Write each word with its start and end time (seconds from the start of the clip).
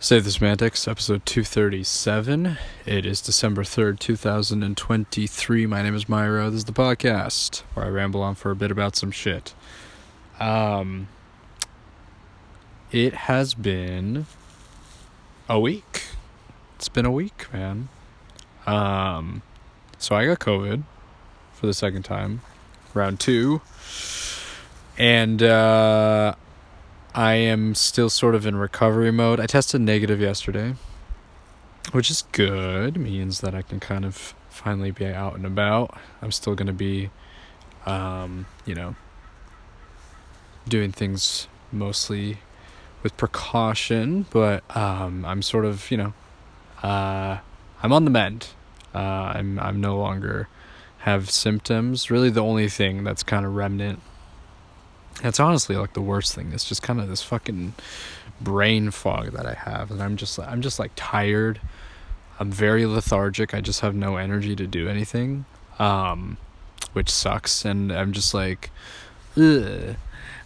Save 0.00 0.22
the 0.22 0.30
Semantics, 0.30 0.86
episode 0.86 1.26
237. 1.26 2.56
It 2.86 3.04
is 3.04 3.20
December 3.20 3.64
3rd, 3.64 3.98
2023. 3.98 5.66
My 5.66 5.82
name 5.82 5.96
is 5.96 6.04
Myro. 6.04 6.46
This 6.52 6.58
is 6.58 6.64
the 6.66 6.72
podcast 6.72 7.62
where 7.74 7.84
I 7.84 7.88
ramble 7.88 8.22
on 8.22 8.36
for 8.36 8.52
a 8.52 8.56
bit 8.56 8.70
about 8.70 8.94
some 8.94 9.10
shit. 9.10 9.54
Um, 10.38 11.08
it 12.92 13.12
has 13.12 13.54
been 13.54 14.26
a 15.48 15.58
week. 15.58 16.04
It's 16.76 16.88
been 16.88 17.04
a 17.04 17.10
week, 17.10 17.52
man. 17.52 17.88
Um, 18.68 19.42
so 19.98 20.14
I 20.14 20.26
got 20.26 20.38
COVID 20.38 20.84
for 21.54 21.66
the 21.66 21.74
second 21.74 22.04
time, 22.04 22.42
round 22.94 23.18
two. 23.18 23.62
And, 24.96 25.42
uh, 25.42 26.36
I 27.18 27.34
am 27.34 27.74
still 27.74 28.10
sort 28.10 28.36
of 28.36 28.46
in 28.46 28.54
recovery 28.54 29.10
mode. 29.10 29.40
I 29.40 29.46
tested 29.46 29.80
negative 29.80 30.20
yesterday, 30.20 30.76
which 31.90 32.12
is 32.12 32.22
good. 32.30 32.96
It 32.96 33.00
means 33.00 33.40
that 33.40 33.56
I 33.56 33.62
can 33.62 33.80
kind 33.80 34.04
of 34.04 34.34
finally 34.48 34.92
be 34.92 35.04
out 35.04 35.34
and 35.34 35.44
about. 35.44 35.98
I'm 36.22 36.30
still 36.30 36.54
going 36.54 36.68
to 36.68 36.72
be, 36.72 37.10
um, 37.86 38.46
you 38.64 38.76
know, 38.76 38.94
doing 40.68 40.92
things 40.92 41.48
mostly 41.72 42.38
with 43.02 43.16
precaution, 43.16 44.26
but 44.30 44.62
um, 44.76 45.24
I'm 45.24 45.42
sort 45.42 45.64
of, 45.64 45.90
you 45.90 45.96
know, 45.96 46.12
uh, 46.84 47.38
I'm 47.82 47.92
on 47.92 48.04
the 48.04 48.12
mend. 48.12 48.50
Uh, 48.94 49.32
I'm 49.34 49.58
I'm 49.58 49.80
no 49.80 49.98
longer 49.98 50.46
have 50.98 51.30
symptoms. 51.30 52.12
Really, 52.12 52.30
the 52.30 52.44
only 52.44 52.68
thing 52.68 53.02
that's 53.02 53.24
kind 53.24 53.44
of 53.44 53.56
remnant 53.56 54.02
it's 55.22 55.40
honestly 55.40 55.76
like 55.76 55.94
the 55.94 56.00
worst 56.00 56.34
thing. 56.34 56.52
It's 56.52 56.64
just 56.64 56.82
kind 56.82 57.00
of 57.00 57.08
this 57.08 57.22
fucking 57.22 57.74
brain 58.40 58.90
fog 58.90 59.32
that 59.32 59.46
I 59.46 59.54
have, 59.54 59.90
and 59.90 60.02
I'm 60.02 60.16
just 60.16 60.38
I'm 60.38 60.62
just 60.62 60.78
like 60.78 60.92
tired. 60.96 61.60
I'm 62.40 62.50
very 62.50 62.86
lethargic. 62.86 63.52
I 63.52 63.60
just 63.60 63.80
have 63.80 63.94
no 63.94 64.16
energy 64.16 64.54
to 64.54 64.66
do 64.66 64.88
anything, 64.88 65.44
um, 65.78 66.36
which 66.92 67.10
sucks. 67.10 67.64
And 67.64 67.90
I'm 67.90 68.12
just 68.12 68.32
like, 68.32 68.70
ugh, 69.36 69.96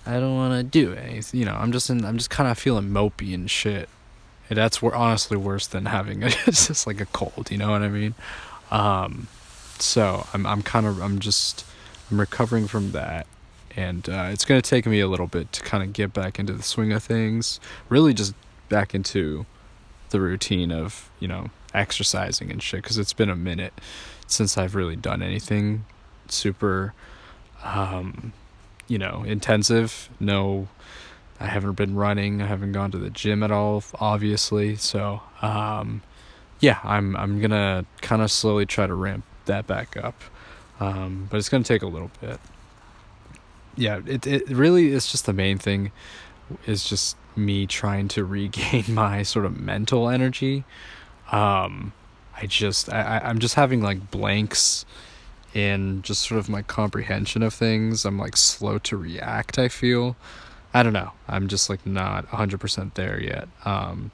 I 0.06 0.12
don't 0.14 0.34
want 0.34 0.55
to 0.55 0.62
do 0.62 0.95
anything. 0.95 1.41
You 1.41 1.47
know, 1.47 1.55
I'm 1.55 1.73
just 1.73 1.91
in. 1.91 2.05
I'm 2.05 2.17
just 2.17 2.31
kind 2.31 2.51
of 2.51 2.59
feeling 2.59 2.89
mopey 2.89 3.34
and 3.34 3.51
shit. 3.51 3.89
And 4.48 4.59
that's 4.59 4.83
wor- 4.83 4.95
honestly 4.95 5.36
worse 5.36 5.67
than 5.67 5.86
having 5.86 6.23
it's 6.47 6.69
just 6.69 6.86
like 6.86 7.01
a 7.01 7.07
cold. 7.07 7.48
You 7.51 7.59
know 7.59 7.70
what 7.70 7.83
I 7.83 7.89
mean? 7.89 8.14
Um, 8.70 9.29
so 9.79 10.27
I'm 10.33 10.47
I'm 10.47 10.62
kind 10.62 10.86
of 10.86 11.03
I'm 11.03 11.19
just 11.19 11.67
I'm 12.11 12.19
recovering 12.19 12.67
from 12.67 12.92
that 12.92 13.27
and 13.77 14.09
uh, 14.09 14.28
it's 14.31 14.45
going 14.45 14.61
to 14.61 14.69
take 14.69 14.87
me 14.87 15.01
a 15.01 15.09
little 15.09 15.27
bit 15.27 15.53
to 15.53 15.62
kind 15.62 15.83
of 15.83 15.92
get 15.92 16.12
back 16.12 16.39
into 16.39 16.53
the 16.53 16.62
swing 16.62 16.92
of 16.92 17.03
things 17.03 17.61
really 17.89 18.14
just 18.14 18.34
back 18.69 18.95
into 18.95 19.47
the 20.11 20.20
routine 20.20 20.70
of 20.70 21.11
you 21.19 21.29
know 21.29 21.48
exercising 21.75 22.51
and 22.51 22.62
shit 22.62 22.83
because 22.83 22.98
it's 22.98 23.12
been 23.12 23.31
a 23.31 23.37
minute 23.37 23.73
since 24.27 24.59
i've 24.59 24.75
really 24.75 24.97
done 24.97 25.23
anything 25.23 25.84
super 26.29 26.92
um 27.64 28.33
you 28.89 28.98
know 28.98 29.23
intensive. 29.27 30.09
No 30.20 30.69
i 31.41 31.47
haven't 31.47 31.73
been 31.75 31.95
running 31.95 32.42
i 32.42 32.47
haven't 32.47 32.73
gone 32.73 32.91
to 32.91 32.98
the 32.98 33.11
gym 33.11 33.42
at 33.42 33.51
all 33.51 33.83
obviously. 33.98 34.77
So 34.77 35.23
um 35.41 36.03
yeah 36.61 36.79
i'm 36.84 37.17
i'm 37.17 37.41
gonna 37.41 37.84
kind 38.01 38.23
of 38.23 38.31
slowly 38.31 38.67
try 38.67 38.86
to 38.86 38.95
ramp 38.95 39.25
that 39.47 39.67
back 39.67 39.97
up. 39.97 40.20
Um 40.81 41.29
but 41.31 41.39
it's 41.39 41.48
gonna 41.48 41.64
take 41.64 41.83
a 41.83 41.86
little 41.86 42.11
bit 42.20 42.39
yeah, 43.77 44.01
it 44.06 44.27
it 44.27 44.48
really 44.48 44.92
is 44.92 45.06
just 45.06 45.27
the 45.27 45.33
main 45.33 45.59
thing 45.59 45.92
is 46.67 46.84
just 46.84 47.17
me 47.37 47.67
trying 47.67 48.09
to 48.09 48.25
regain 48.39 48.84
my 48.89 49.23
sort 49.23 49.47
of 49.47 49.59
mental 49.59 50.09
energy. 50.09 50.64
Um, 51.31 51.92
I 52.37 52.47
just 52.47 52.92
I 52.92 53.20
I'm 53.25 53.39
just 53.39 53.55
having 53.55 53.83
like 53.83 54.11
blanks 54.11 54.84
in 55.55 56.01
just 56.03 56.27
sort 56.27 56.39
of 56.39 56.48
my 56.48 56.63
comprehension 56.63 57.42
of 57.42 57.52
things. 57.55 58.05
I'm 58.05 58.19
like 58.19 58.36
slow 58.36 58.79
to 58.79 58.97
react. 58.97 59.58
I 59.58 59.69
feel. 59.69 60.17
I 60.74 60.83
don't 60.83 60.95
know. 60.95 61.13
I'm 61.29 61.48
just 61.48 61.68
like 61.68 61.85
not 61.85 62.27
100% 62.29 62.95
there 62.95 63.20
yet. 63.20 63.47
Um, 63.67 64.11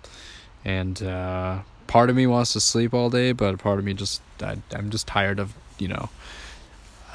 and 0.65 1.01
uh, 1.01 1.61
part 1.87 2.11
of 2.11 2.17
me 2.17 2.27
wants 2.27 2.53
to 2.55 2.61
sleep 2.61 2.93
all 2.93 3.11
day, 3.11 3.31
but 3.31 3.59
part 3.59 3.79
of 3.79 3.85
me 3.85 3.95
just 3.95 4.21
I, 4.43 4.59
I'm 4.73 4.91
just 4.91 5.07
tired 5.07 5.39
of 5.39 5.55
you 5.79 5.89
know 5.89 6.09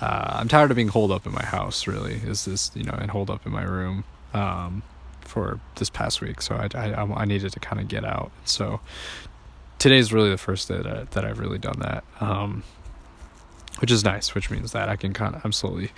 uh, 0.02 0.38
I'm 0.40 0.48
tired 0.48 0.72
of 0.72 0.76
being 0.76 0.90
holed 0.90 1.12
up 1.12 1.26
in 1.26 1.34
my 1.34 1.44
house. 1.44 1.88
Really, 1.88 2.16
is 2.16 2.46
this 2.46 2.72
you 2.76 2.84
know, 2.84 2.98
and 3.00 3.12
holed 3.12 3.30
up 3.30 3.46
in 3.46 3.52
my 3.52 3.64
room 3.64 4.04
um, 4.34 4.84
for 5.22 5.60
this 5.76 5.90
past 5.90 6.22
week. 6.22 6.42
So 6.42 6.56
I 6.56 6.70
I, 6.78 7.02
I 7.02 7.26
needed 7.26 7.52
to 7.54 7.60
kind 7.60 7.82
of 7.82 7.88
get 7.88 8.06
out. 8.06 8.32
So 8.46 8.80
today's 9.80 10.14
really 10.14 10.30
the 10.30 10.38
first 10.38 10.68
day 10.68 10.78
that 10.78 10.88
I, 10.88 11.04
that 11.12 11.26
I've 11.26 11.40
really 11.40 11.58
done 11.60 11.80
that, 11.80 12.04
um, 12.22 12.64
which 13.80 13.92
is 13.92 14.04
nice. 14.04 14.34
Which 14.36 14.50
means 14.50 14.72
that 14.72 14.90
I 14.90 14.96
can 14.96 15.14
kind 15.14 15.36
of 15.36 15.46
I'm 15.46 15.52
slowly 15.52 15.92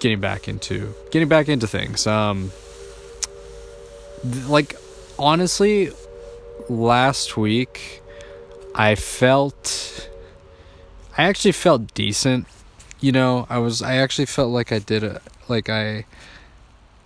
getting 0.00 0.20
back 0.20 0.48
into 0.48 0.94
getting 1.10 1.28
back 1.28 1.48
into 1.48 1.66
things. 1.66 2.06
Um, 2.06 2.52
th- 4.22 4.46
like 4.46 4.76
honestly, 5.18 5.90
last 6.68 7.36
week 7.36 8.02
I 8.74 8.94
felt 8.94 10.08
I 11.16 11.24
actually 11.24 11.52
felt 11.52 11.94
decent 11.94 12.46
you 13.00 13.12
know, 13.12 13.46
I 13.48 13.58
was 13.58 13.82
I 13.82 13.96
actually 13.96 14.26
felt 14.26 14.50
like 14.50 14.72
I 14.72 14.78
did 14.78 15.04
a 15.04 15.20
like 15.48 15.68
I 15.68 16.04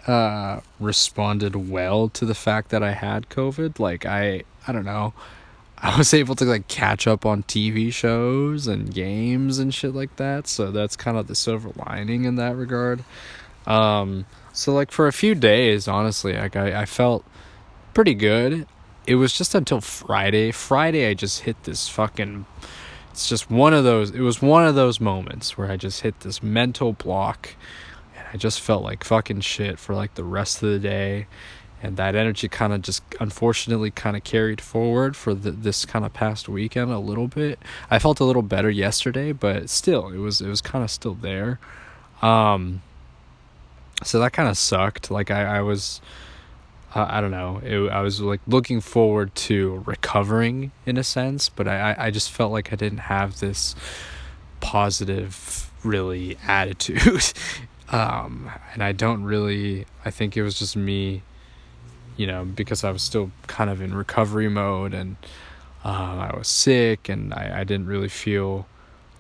uh 0.07 0.61
responded 0.81 1.55
well 1.55 2.09
to 2.09 2.25
the 2.25 2.35
fact 2.35 2.71
that 2.71 2.83
I 2.83 2.93
had 2.93 3.29
COVID. 3.29 3.79
Like 3.79 4.07
I 4.07 4.45
I 4.67 4.73
don't 4.73 4.85
know. 4.85 5.13
I 5.79 5.99
was 5.99 6.15
able 6.15 6.37
to 6.37 6.45
like 6.45 6.69
catch 6.69 7.09
up 7.09 7.27
on 7.27 7.43
TV 7.43 7.93
shows 7.93 8.69
and 8.69 8.95
games 8.95 9.59
and 9.59 9.75
shit 9.75 9.95
like 9.95 10.15
that. 10.17 10.47
So 10.47 10.71
that's 10.71 10.95
kind 10.95 11.17
of 11.17 11.27
the 11.27 11.35
silver 11.35 11.73
lining 11.89 12.25
in 12.25 12.37
that 12.37 12.57
regard. 12.57 13.05
Um 13.67 14.27
so 14.53 14.73
like 14.73 14.91
for 14.91 15.07
a 15.07 15.13
few 15.13 15.35
days, 15.35 15.89
honestly, 15.89 16.35
like 16.35 16.57
I, 16.57 16.83
I 16.83 16.87
felt 16.87 17.25
pretty 17.95 18.15
good. 18.15 18.67
It 19.07 19.17
was 19.17 19.37
just 19.37 19.55
until 19.55 19.81
Friday. 19.81 20.53
Friday 20.53 21.09
I 21.09 21.15
just 21.15 21.41
hit 21.41 21.65
this 21.65 21.89
fucking 21.89 22.47
it's 23.13 23.29
just 23.29 23.51
one 23.51 23.75
of 23.75 23.85
those 23.85 24.11
it 24.11 24.21
was 24.21 24.41
one 24.41 24.67
of 24.67 24.75
those 24.75 24.99
moments 24.99 25.57
where 25.59 25.71
i 25.71 25.77
just 25.77 26.01
hit 26.01 26.19
this 26.21 26.43
mental 26.43 26.95
block 26.95 27.55
and 28.17 28.27
i 28.33 28.37
just 28.39 28.59
felt 28.61 28.83
like 28.83 29.05
fucking 29.05 29.41
shit 29.41 29.79
for 29.79 29.95
like 29.95 30.15
the 30.15 30.25
rest 30.25 30.63
of 30.63 30.71
the 30.71 30.79
day. 30.79 31.27
And 31.85 31.97
that 31.97 32.15
energy 32.15 32.47
kind 32.49 32.73
of 32.73 32.81
just 32.81 33.03
unfortunately 33.19 33.91
kind 33.91 34.17
of 34.17 34.23
carried 34.23 34.61
forward 34.61 35.17
for 35.17 35.35
the, 35.35 35.51
this 35.51 35.85
kind 35.85 36.05
of 36.05 36.13
past 36.13 36.49
weekend 36.49 36.93
a 36.93 37.01
little 37.01 37.27
bit. 37.27 37.59
I 37.91 37.99
felt 37.99 38.21
a 38.21 38.25
little 38.25 38.43
better 38.43 38.71
yesterday 38.71 39.33
but 39.33 39.69
still 39.69 40.09
it 40.11 40.19
was 40.19 40.41
it 40.41 40.47
was 40.47 40.61
kind 40.61 40.85
of 40.85 40.93
still 40.93 41.15
there. 41.15 41.59
Um 42.23 42.83
so 44.05 44.21
that 44.21 44.33
kind 44.33 44.49
of 44.49 44.57
sucked. 44.57 45.11
Like 45.11 45.33
i 45.33 45.59
i 45.59 45.61
was 45.61 46.01
uh, 46.95 47.07
I 47.09 47.21
don't 47.21 47.31
know. 47.31 47.61
It, 47.65 47.91
I 47.91 48.01
was 48.01 48.21
like 48.21 48.41
looking 48.47 48.81
forward 48.81 49.35
to 49.35 49.83
recovering 49.87 50.73
in 50.85 50.97
a 50.97 51.05
sense, 51.05 51.49
but 51.49 51.67
I, 51.67 51.95
I 51.99 52.11
just 52.11 52.31
felt 52.31 52.53
like 52.53 52.73
I 52.73 52.77
didn't 52.77 52.99
have 52.99 53.41
this 53.41 53.75
positive, 54.61 55.71
really 55.83 56.37
attitude. 56.47 57.33
um, 57.89 58.51
and 58.73 58.83
I 58.83 58.93
don't 58.93 59.25
really, 59.25 59.87
I 60.05 60.11
think 60.11 60.37
it 60.37 60.43
was 60.43 60.59
just 60.59 60.77
me, 60.77 61.23
you 62.17 62.27
know, 62.27 62.45
because 62.45 62.85
I 62.85 62.91
was 62.91 63.03
still 63.03 63.31
kind 63.47 63.71
of 63.71 63.81
in 63.81 63.95
recovery 63.95 64.49
mode 64.49 64.93
and 64.93 65.17
um, 65.85 66.21
I 66.21 66.37
was 66.37 66.49
sick 66.49 67.09
and 67.09 67.33
I, 67.33 67.61
I 67.61 67.65
didn't 67.65 67.87
really 67.87 68.09
feel 68.09 68.67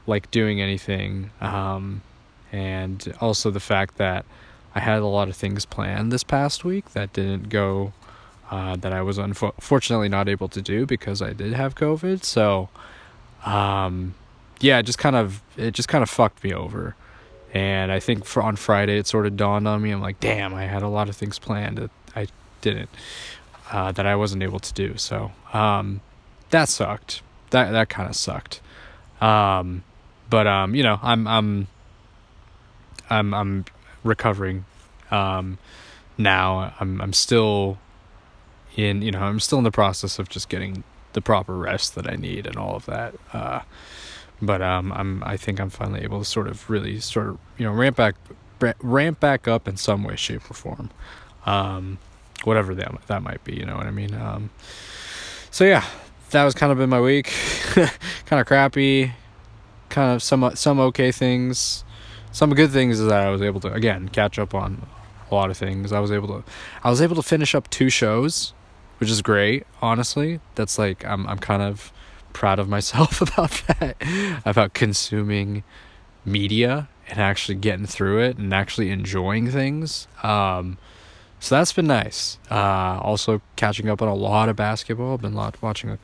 like 0.06 0.30
doing 0.30 0.60
anything. 0.60 1.30
Um, 1.40 2.02
and 2.50 3.14
also 3.20 3.50
the 3.50 3.60
fact 3.60 3.96
that 3.96 4.26
I 4.74 4.80
had 4.80 5.00
a 5.00 5.06
lot 5.06 5.28
of 5.28 5.36
things 5.36 5.66
planned 5.66 6.12
this 6.12 6.24
past 6.24 6.64
week 6.64 6.90
that 6.92 7.12
didn't 7.12 7.48
go, 7.48 7.92
uh, 8.50 8.76
that 8.76 8.92
I 8.92 9.02
was 9.02 9.18
unfortunately 9.18 10.08
not 10.08 10.28
able 10.28 10.48
to 10.48 10.62
do 10.62 10.86
because 10.86 11.20
I 11.20 11.32
did 11.32 11.52
have 11.52 11.74
COVID. 11.74 12.24
So, 12.24 12.68
um, 13.44 14.14
yeah, 14.60 14.78
it 14.78 14.84
just 14.84 14.98
kind 14.98 15.16
of 15.16 15.42
it 15.56 15.72
just 15.72 15.88
kind 15.88 16.02
of 16.02 16.10
fucked 16.10 16.42
me 16.44 16.52
over. 16.54 16.96
And 17.52 17.92
I 17.92 18.00
think 18.00 18.24
for 18.24 18.42
on 18.42 18.56
Friday 18.56 18.98
it 18.98 19.06
sort 19.06 19.26
of 19.26 19.36
dawned 19.36 19.68
on 19.68 19.82
me. 19.82 19.90
I'm 19.90 20.00
like, 20.00 20.20
damn, 20.20 20.54
I 20.54 20.64
had 20.64 20.82
a 20.82 20.88
lot 20.88 21.08
of 21.08 21.16
things 21.16 21.38
planned 21.38 21.78
that 21.78 21.90
I 22.16 22.28
didn't, 22.62 22.88
uh, 23.70 23.92
that 23.92 24.06
I 24.06 24.16
wasn't 24.16 24.42
able 24.42 24.60
to 24.60 24.72
do. 24.72 24.96
So, 24.96 25.32
um, 25.52 26.00
that 26.50 26.68
sucked. 26.68 27.22
That 27.50 27.72
that 27.72 27.88
kind 27.88 28.08
of 28.08 28.16
sucked. 28.16 28.60
Um, 29.20 29.84
but 30.30 30.46
um, 30.46 30.74
you 30.74 30.82
know, 30.82 30.98
I'm 31.02 31.26
I'm 31.26 31.66
I'm 33.10 33.34
I'm 33.34 33.64
recovering 34.04 34.64
um, 35.10 35.58
now. 36.18 36.74
I'm 36.80 37.00
I'm 37.00 37.12
still 37.12 37.78
in 38.76 39.02
you 39.02 39.10
know 39.10 39.20
I'm 39.20 39.40
still 39.40 39.58
in 39.58 39.64
the 39.64 39.70
process 39.70 40.18
of 40.18 40.28
just 40.28 40.48
getting 40.48 40.84
the 41.12 41.20
proper 41.20 41.56
rest 41.56 41.94
that 41.94 42.08
I 42.08 42.16
need 42.16 42.46
and 42.46 42.56
all 42.56 42.74
of 42.74 42.86
that. 42.86 43.14
Uh, 43.32 43.60
but 44.40 44.62
um, 44.62 44.92
I'm 44.92 45.22
I 45.24 45.36
think 45.36 45.60
I'm 45.60 45.70
finally 45.70 46.02
able 46.02 46.18
to 46.18 46.24
sort 46.24 46.48
of 46.48 46.68
really 46.68 47.00
sort 47.00 47.28
of 47.28 47.38
you 47.58 47.66
know 47.66 47.72
ramp 47.72 47.96
back 47.96 48.16
ramp 48.80 49.20
back 49.20 49.48
up 49.48 49.66
in 49.66 49.76
some 49.76 50.04
way, 50.04 50.16
shape, 50.16 50.50
or 50.50 50.54
form. 50.54 50.90
Um, 51.46 51.98
whatever 52.44 52.74
that 52.74 53.06
that 53.06 53.22
might 53.22 53.42
be. 53.44 53.54
You 53.54 53.66
know 53.66 53.76
what 53.76 53.86
I 53.86 53.90
mean? 53.90 54.14
Um, 54.14 54.50
so 55.50 55.64
yeah, 55.64 55.84
that 56.30 56.44
was 56.44 56.54
kind 56.54 56.72
of 56.72 56.78
been 56.78 56.90
my 56.90 57.00
week. 57.00 57.32
kind 57.74 58.40
of 58.40 58.46
crappy. 58.46 59.12
Kind 59.88 60.14
of 60.14 60.22
some 60.22 60.54
some 60.54 60.80
okay 60.80 61.12
things. 61.12 61.84
Some 62.32 62.50
good 62.54 62.70
things 62.70 62.98
is 62.98 63.08
that 63.08 63.26
I 63.26 63.30
was 63.30 63.42
able 63.42 63.60
to 63.60 63.72
again 63.72 64.08
catch 64.08 64.38
up 64.38 64.54
on 64.54 64.86
a 65.30 65.34
lot 65.34 65.50
of 65.50 65.56
things. 65.56 65.92
I 65.92 66.00
was 66.00 66.10
able 66.10 66.28
to 66.28 66.44
I 66.82 66.90
was 66.90 67.00
able 67.00 67.16
to 67.16 67.22
finish 67.22 67.54
up 67.54 67.68
two 67.70 67.90
shows, 67.90 68.52
which 68.98 69.10
is 69.10 69.22
great. 69.22 69.66
Honestly, 69.80 70.40
that's 70.54 70.78
like 70.78 71.04
I'm 71.04 71.26
I'm 71.26 71.38
kind 71.38 71.62
of 71.62 71.92
proud 72.32 72.58
of 72.58 72.68
myself 72.68 73.20
about 73.28 73.62
that. 73.66 73.96
about 74.44 74.74
consuming 74.74 75.62
media 76.24 76.88
and 77.08 77.18
actually 77.18 77.56
getting 77.56 77.86
through 77.86 78.20
it 78.20 78.38
and 78.38 78.54
actually 78.54 78.90
enjoying 78.90 79.50
things. 79.50 80.06
Um, 80.22 80.78
so 81.40 81.56
that's 81.56 81.72
been 81.72 81.88
nice. 81.88 82.38
Uh, 82.50 83.00
also 83.02 83.42
catching 83.56 83.88
up 83.88 84.00
on 84.00 84.08
a 84.08 84.14
lot 84.14 84.48
of 84.48 84.56
basketball. 84.56 85.14
I've 85.14 85.20
been 85.20 85.34
lot, 85.34 85.60
watching 85.60 85.90
a, 85.90 85.98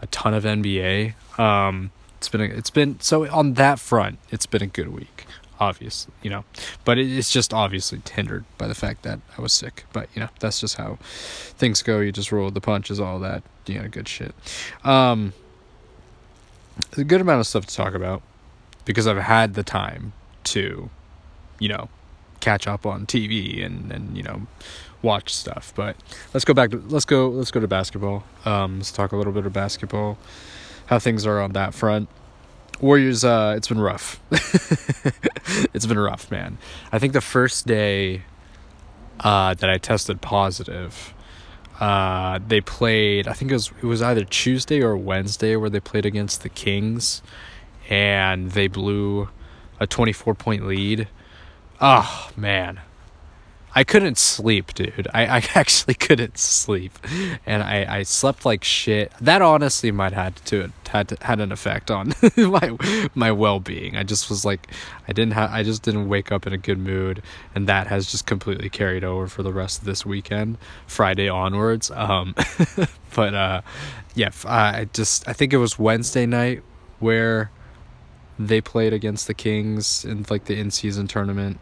a 0.00 0.06
ton 0.06 0.34
of 0.34 0.44
NBA. 0.44 1.14
Um, 1.38 1.90
it's 2.18 2.28
been 2.28 2.40
a, 2.40 2.44
it's 2.44 2.70
been 2.70 3.00
so 3.00 3.28
on 3.30 3.54
that 3.54 3.80
front. 3.80 4.18
It's 4.30 4.46
been 4.46 4.62
a 4.62 4.66
good 4.66 4.88
week, 4.88 5.26
obviously, 5.64 6.12
you 6.22 6.30
know, 6.30 6.44
but 6.84 6.98
it's 6.98 7.30
just 7.30 7.54
obviously 7.54 8.00
hindered 8.12 8.44
by 8.58 8.68
the 8.68 8.74
fact 8.74 9.02
that 9.02 9.20
I 9.36 9.40
was 9.40 9.52
sick. 9.52 9.84
But 9.92 10.08
you 10.14 10.20
know, 10.20 10.28
that's 10.40 10.60
just 10.60 10.76
how 10.76 10.98
things 11.00 11.82
go. 11.82 12.00
You 12.00 12.12
just 12.12 12.30
roll 12.30 12.50
the 12.50 12.60
punches, 12.60 13.00
all 13.00 13.18
that, 13.20 13.42
you 13.66 13.80
know, 13.80 13.88
good 13.88 14.08
shit. 14.08 14.34
Um, 14.84 15.32
a 16.96 17.04
good 17.04 17.20
amount 17.20 17.40
of 17.40 17.46
stuff 17.46 17.66
to 17.66 17.74
talk 17.74 17.94
about 17.94 18.22
because 18.84 19.06
I've 19.06 19.16
had 19.16 19.54
the 19.54 19.62
time 19.62 20.12
to, 20.44 20.90
you 21.58 21.68
know, 21.68 21.88
catch 22.40 22.66
up 22.66 22.84
on 22.84 23.06
TV 23.06 23.64
and 23.64 23.90
and 23.90 24.16
you 24.16 24.22
know 24.22 24.42
watch 25.02 25.34
stuff. 25.34 25.72
But 25.74 25.96
let's 26.34 26.44
go 26.44 26.52
back 26.52 26.70
to 26.70 26.82
let's 26.88 27.06
go 27.06 27.28
let's 27.28 27.50
go 27.50 27.60
to 27.60 27.68
basketball. 27.68 28.24
Um, 28.44 28.78
let's 28.78 28.92
talk 28.92 29.12
a 29.12 29.16
little 29.16 29.32
bit 29.32 29.46
of 29.46 29.52
basketball, 29.52 30.18
how 30.86 30.98
things 30.98 31.26
are 31.26 31.40
on 31.40 31.52
that 31.52 31.74
front. 31.74 32.08
Warriors, 32.80 33.24
uh, 33.24 33.54
it's 33.56 33.68
been 33.68 33.80
rough. 33.80 34.20
it's 35.74 35.86
been 35.86 35.98
rough, 35.98 36.30
man. 36.30 36.58
I 36.92 36.98
think 36.98 37.12
the 37.12 37.20
first 37.20 37.66
day 37.66 38.22
uh, 39.20 39.54
that 39.54 39.70
I 39.70 39.78
tested 39.78 40.20
positive, 40.20 41.14
uh, 41.80 42.38
they 42.46 42.60
played. 42.60 43.28
I 43.28 43.32
think 43.32 43.50
it 43.50 43.54
was 43.54 43.72
it 43.82 43.86
was 43.86 44.02
either 44.02 44.24
Tuesday 44.24 44.82
or 44.82 44.96
Wednesday 44.96 45.56
where 45.56 45.70
they 45.70 45.80
played 45.80 46.06
against 46.06 46.42
the 46.42 46.48
Kings, 46.48 47.22
and 47.88 48.52
they 48.52 48.68
blew 48.68 49.28
a 49.80 49.86
twenty 49.86 50.12
four 50.12 50.34
point 50.34 50.66
lead. 50.66 51.08
Oh 51.80 52.30
man, 52.36 52.80
I 53.76 53.82
couldn't 53.82 54.18
sleep, 54.18 54.72
dude. 54.74 55.08
I, 55.12 55.26
I 55.26 55.42
actually 55.54 55.94
couldn't 55.94 56.38
sleep, 56.38 56.98
and 57.44 57.62
I, 57.62 57.98
I 57.98 58.02
slept 58.04 58.44
like 58.44 58.62
shit. 58.62 59.12
That 59.20 59.42
honestly 59.42 59.90
might 59.90 60.12
had 60.12 60.36
to 60.46 60.72
had 60.88 61.08
to, 61.08 61.16
had 61.22 61.40
an 61.40 61.50
effect 61.50 61.90
on 61.90 62.14
my 62.36 62.76
my 63.14 63.32
well 63.32 63.58
being. 63.60 63.96
I 63.96 64.04
just 64.04 64.30
was 64.30 64.44
like, 64.44 64.68
I 65.08 65.12
didn't 65.12 65.32
have 65.32 65.50
I 65.50 65.62
just 65.62 65.82
didn't 65.82 66.08
wake 66.08 66.30
up 66.30 66.46
in 66.46 66.52
a 66.52 66.58
good 66.58 66.78
mood, 66.78 67.22
and 67.54 67.68
that 67.68 67.88
has 67.88 68.10
just 68.10 68.26
completely 68.26 68.68
carried 68.68 69.02
over 69.02 69.26
for 69.26 69.42
the 69.42 69.52
rest 69.52 69.80
of 69.80 69.84
this 69.84 70.06
weekend, 70.06 70.58
Friday 70.86 71.28
onwards. 71.28 71.90
Um, 71.90 72.34
but 73.14 73.34
uh, 73.34 73.62
yeah, 74.14 74.30
I 74.44 74.88
just 74.92 75.28
I 75.28 75.32
think 75.32 75.52
it 75.52 75.58
was 75.58 75.78
Wednesday 75.78 76.26
night 76.26 76.62
where 77.00 77.50
they 78.38 78.60
played 78.60 78.92
against 78.92 79.26
the 79.26 79.34
Kings 79.34 80.04
in 80.04 80.24
like 80.30 80.44
the 80.44 80.58
in 80.58 80.70
season 80.70 81.06
tournament 81.08 81.58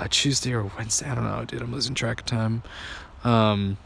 uh, 0.00 0.06
Tuesday 0.10 0.52
or 0.52 0.64
Wednesday. 0.78 1.08
I 1.08 1.14
don't 1.14 1.24
know, 1.24 1.44
dude. 1.44 1.62
I'm 1.62 1.72
losing 1.72 1.94
track 1.94 2.20
of 2.20 2.26
time. 2.26 2.62
Um, 3.22 3.76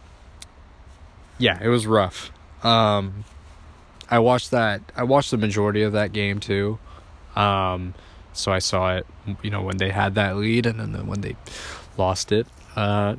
yeah, 1.38 1.58
it 1.61 1.69
was 1.69 1.87
rough. 1.87 2.31
Um, 2.62 3.25
I 4.08 4.20
watched 4.20 4.50
that. 4.52 4.81
I 4.96 5.02
watched 5.02 5.31
the 5.31 5.37
majority 5.37 5.82
of 5.82 5.93
that 5.93 6.12
game 6.12 6.38
too. 6.38 6.78
Um, 7.34 7.94
so 8.32 8.52
I 8.52 8.61
saw 8.61 8.96
it, 8.96 9.06
you 9.43 9.50
know, 9.50 9.62
when 9.62 9.78
they 9.78 9.90
had 9.90 10.14
that 10.14 10.37
lead 10.37 10.66
and 10.66 10.78
then 10.78 11.06
when 11.06 11.20
they 11.20 11.37
lost 11.96 12.31
it 12.31 12.46
uh, 12.76 13.16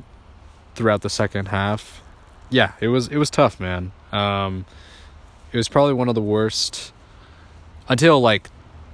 throughout 0.74 1.02
the 1.02 1.10
second 1.10 1.48
half. 1.48 2.02
Yeah, 2.48 2.72
it 2.80 2.88
was 2.88 3.08
it 3.08 3.16
was 3.16 3.28
tough, 3.28 3.60
man. 3.60 3.92
Um, 4.12 4.64
it 5.52 5.56
was 5.56 5.68
probably 5.68 5.94
one 5.94 6.08
of 6.08 6.14
the 6.14 6.22
worst 6.22 6.92
until 7.88 8.20
like 8.20 8.48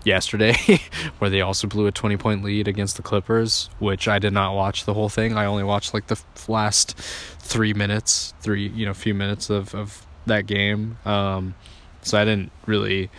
yesterday 0.04 0.56
where 1.18 1.30
they 1.30 1.40
also 1.40 1.66
blew 1.66 1.86
a 1.86 1.92
20 1.92 2.16
point 2.16 2.42
lead 2.44 2.68
against 2.68 2.96
the 2.96 3.02
Clippers, 3.02 3.68
which 3.78 4.08
I 4.08 4.18
did 4.18 4.32
not 4.32 4.54
watch 4.54 4.84
the 4.84 4.94
whole 4.94 5.08
thing. 5.08 5.36
I 5.36 5.44
only 5.44 5.64
watched 5.64 5.94
like 5.94 6.06
the 6.06 6.20
last 6.48 6.96
3 6.98 7.74
minutes, 7.74 8.34
3, 8.40 8.68
you 8.68 8.86
know, 8.86 8.94
few 8.94 9.14
minutes 9.14 9.50
of 9.50 9.74
of 9.74 10.06
that 10.26 10.46
game. 10.46 10.98
Um 11.04 11.54
so 12.02 12.18
I 12.18 12.24
didn't 12.24 12.50
really, 12.66 13.10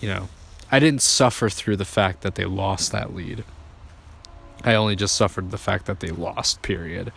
you 0.00 0.08
know, 0.08 0.28
I 0.70 0.78
didn't 0.78 1.02
suffer 1.02 1.48
through 1.48 1.76
the 1.76 1.84
fact 1.84 2.22
that 2.22 2.36
they 2.36 2.44
lost 2.44 2.92
that 2.92 3.14
lead. 3.14 3.44
I 4.62 4.74
only 4.74 4.96
just 4.96 5.16
suffered 5.16 5.50
the 5.50 5.58
fact 5.58 5.86
that 5.86 6.00
they 6.00 6.10
lost, 6.10 6.62
period. 6.62 7.12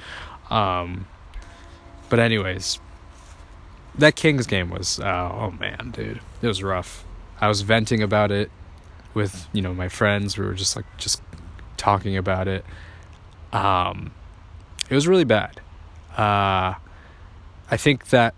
Um 0.49 1.07
but 2.09 2.19
anyways, 2.19 2.79
that 3.95 4.15
Kings 4.15 4.47
game 4.47 4.69
was 4.69 4.99
uh, 4.99 5.31
oh 5.33 5.51
man, 5.51 5.91
dude. 5.91 6.21
It 6.41 6.47
was 6.47 6.63
rough. 6.63 7.03
I 7.39 7.47
was 7.47 7.61
venting 7.61 8.01
about 8.01 8.31
it 8.31 8.49
with 9.18 9.50
you 9.52 9.62
know 9.62 9.74
my 9.74 9.90
friends. 9.90 10.38
We 10.38 10.46
were 10.46 10.54
just 10.54 10.78
like 10.78 10.86
just 10.98 11.22
talking 11.75 12.16
about 12.16 12.48
it. 12.48 12.64
Um, 13.52 14.12
it 14.90 14.96
was 14.96 15.08
really 15.08 15.25
bad. 15.25 15.60
Uh, 16.16 16.75
I 17.69 17.78
think 17.78 18.10
that 18.10 18.36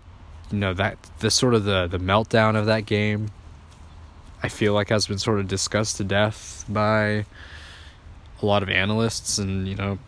you 0.50 0.58
know 0.58 0.74
that 0.74 0.98
the 1.20 1.30
sort 1.30 1.54
of 1.54 1.64
the 1.64 1.86
the 1.86 1.98
meltdown 1.98 2.56
of 2.56 2.66
that 2.66 2.86
game. 2.86 3.30
I 4.42 4.48
feel 4.48 4.72
like 4.72 4.88
has 4.88 5.06
been 5.06 5.18
sort 5.18 5.38
of 5.38 5.48
discussed 5.48 5.98
to 5.98 6.04
death 6.04 6.64
by 6.66 7.26
a 8.40 8.46
lot 8.46 8.62
of 8.62 8.70
analysts 8.70 9.36
and 9.36 9.68
you 9.68 9.74
know 9.74 9.98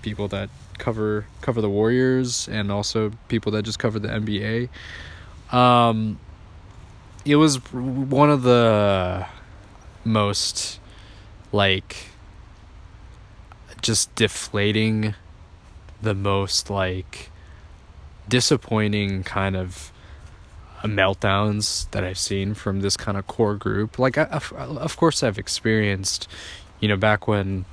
people 0.00 0.28
that 0.28 0.48
cover 0.78 1.26
cover 1.40 1.60
the 1.60 1.68
Warriors 1.68 2.48
and 2.48 2.70
also 2.70 3.10
people 3.26 3.50
that 3.52 3.64
just 3.64 3.80
cover 3.80 3.98
the 3.98 4.08
NBA. 4.08 4.68
Um, 5.52 6.20
it 7.24 7.36
was 7.36 7.56
one 7.72 8.30
of 8.30 8.42
the 8.42 9.26
most 10.04 10.80
like 11.52 12.08
just 13.80 14.14
deflating 14.14 15.14
the 16.00 16.14
most 16.14 16.70
like 16.70 17.30
disappointing 18.28 19.22
kind 19.22 19.56
of 19.56 19.92
meltdowns 20.82 21.90
that 21.92 22.04
I've 22.04 22.18
seen 22.18 22.54
from 22.54 22.80
this 22.80 22.96
kind 22.96 23.16
of 23.16 23.26
core 23.26 23.54
group. 23.54 23.98
Like, 23.98 24.18
I, 24.18 24.24
of 24.24 24.96
course, 24.96 25.22
I've 25.22 25.38
experienced, 25.38 26.28
you 26.80 26.88
know, 26.88 26.96
back 26.96 27.26
when, 27.26 27.64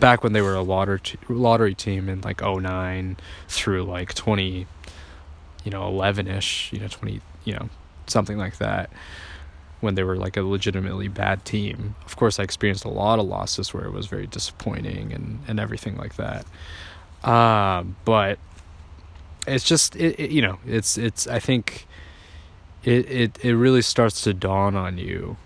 back 0.00 0.22
when 0.22 0.32
they 0.32 0.40
were 0.40 0.54
a 0.54 0.62
lottery 0.62 1.00
lottery 1.28 1.74
team 1.74 2.08
in 2.08 2.20
like 2.22 2.40
09 2.40 3.16
through 3.48 3.84
like 3.84 4.14
twenty, 4.14 4.66
you 5.64 5.70
know, 5.70 5.86
eleven 5.86 6.26
ish, 6.28 6.72
you 6.72 6.80
know, 6.80 6.88
twenty, 6.88 7.20
you 7.44 7.54
know, 7.54 7.68
something 8.06 8.38
like 8.38 8.58
that 8.58 8.90
when 9.80 9.94
they 9.94 10.02
were 10.02 10.16
like 10.16 10.36
a 10.36 10.42
legitimately 10.42 11.08
bad 11.08 11.44
team. 11.44 11.94
Of 12.04 12.16
course, 12.16 12.38
I 12.40 12.42
experienced 12.42 12.84
a 12.84 12.90
lot 12.90 13.18
of 13.18 13.26
losses 13.26 13.72
where 13.72 13.84
it 13.84 13.92
was 13.92 14.06
very 14.06 14.26
disappointing 14.26 15.12
and, 15.12 15.40
and 15.46 15.60
everything 15.60 15.96
like 15.96 16.16
that. 16.16 16.44
Uh, 17.22 17.84
but 18.04 18.38
it's 19.46 19.64
just 19.64 19.96
it, 19.96 20.18
it, 20.20 20.30
you 20.30 20.42
know 20.42 20.58
it's 20.66 20.98
it's 20.98 21.26
I 21.26 21.38
think 21.38 21.86
it, 22.84 23.10
it 23.10 23.44
it 23.44 23.56
really 23.56 23.82
starts 23.82 24.20
to 24.22 24.34
dawn 24.34 24.76
on 24.76 24.98
you 24.98 25.36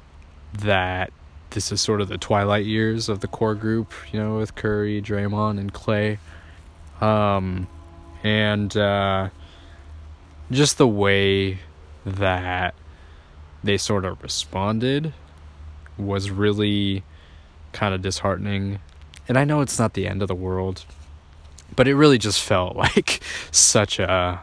that 0.54 1.12
this 1.50 1.72
is 1.72 1.80
sort 1.80 2.00
of 2.00 2.08
the 2.08 2.18
twilight 2.18 2.64
years 2.64 3.08
of 3.08 3.20
the 3.20 3.28
core 3.28 3.54
group, 3.54 3.92
you 4.10 4.18
know, 4.18 4.38
with 4.38 4.54
Curry, 4.54 5.02
Draymond, 5.02 5.58
and 5.58 5.72
Clay. 5.72 6.18
Um, 7.00 7.68
and 8.22 8.74
uh, 8.76 9.28
just 10.50 10.78
the 10.78 10.88
way 10.88 11.58
that 12.06 12.74
they 13.64 13.76
sort 13.76 14.04
of 14.04 14.22
responded 14.22 15.12
was 15.96 16.30
really 16.30 17.02
kind 17.72 17.94
of 17.94 18.02
disheartening. 18.02 18.80
And 19.28 19.38
I 19.38 19.44
know 19.44 19.60
it's 19.60 19.78
not 19.78 19.94
the 19.94 20.06
end 20.06 20.22
of 20.22 20.28
the 20.28 20.34
world, 20.34 20.84
but 21.74 21.88
it 21.88 21.94
really 21.94 22.18
just 22.18 22.40
felt 22.40 22.76
like 22.76 23.20
such 23.50 23.98
a 23.98 24.40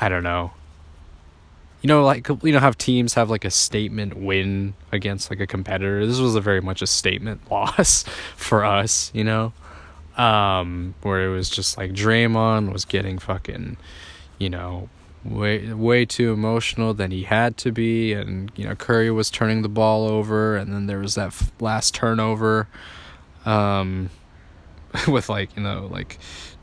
I 0.00 0.08
don't 0.08 0.22
know. 0.22 0.52
You 1.82 1.88
know, 1.88 2.04
like 2.04 2.28
you 2.28 2.52
know 2.52 2.58
how 2.58 2.72
teams 2.72 3.14
have 3.14 3.30
like 3.30 3.44
a 3.44 3.50
statement 3.50 4.16
win 4.16 4.74
against 4.90 5.30
like 5.30 5.40
a 5.40 5.46
competitor. 5.46 6.06
This 6.06 6.18
was 6.18 6.34
a 6.34 6.40
very 6.40 6.60
much 6.60 6.82
a 6.82 6.86
statement 6.86 7.40
loss 7.50 8.04
for 8.36 8.64
us, 8.64 9.10
you 9.14 9.24
know. 9.24 9.52
Um, 10.16 10.94
where 11.02 11.24
it 11.26 11.28
was 11.28 11.48
just 11.48 11.78
like 11.78 11.92
Draymond 11.92 12.72
was 12.72 12.84
getting 12.84 13.20
fucking, 13.20 13.76
you 14.38 14.50
know, 14.50 14.88
way 15.24 15.72
way 15.72 16.04
too 16.04 16.32
emotional 16.32 16.94
than 16.94 17.10
he 17.10 17.24
had 17.24 17.56
to 17.56 17.72
be 17.72 18.12
and 18.12 18.52
you 18.54 18.66
know 18.66 18.74
Curry 18.74 19.10
was 19.10 19.30
turning 19.30 19.62
the 19.62 19.68
ball 19.68 20.08
over 20.08 20.56
and 20.56 20.72
then 20.72 20.86
there 20.86 21.00
was 21.00 21.16
that 21.16 21.34
last 21.60 21.94
turnover 21.94 22.68
um 23.44 24.10
with 25.08 25.28
like 25.28 25.54
you 25.56 25.62
know 25.62 25.88
like 25.90 26.18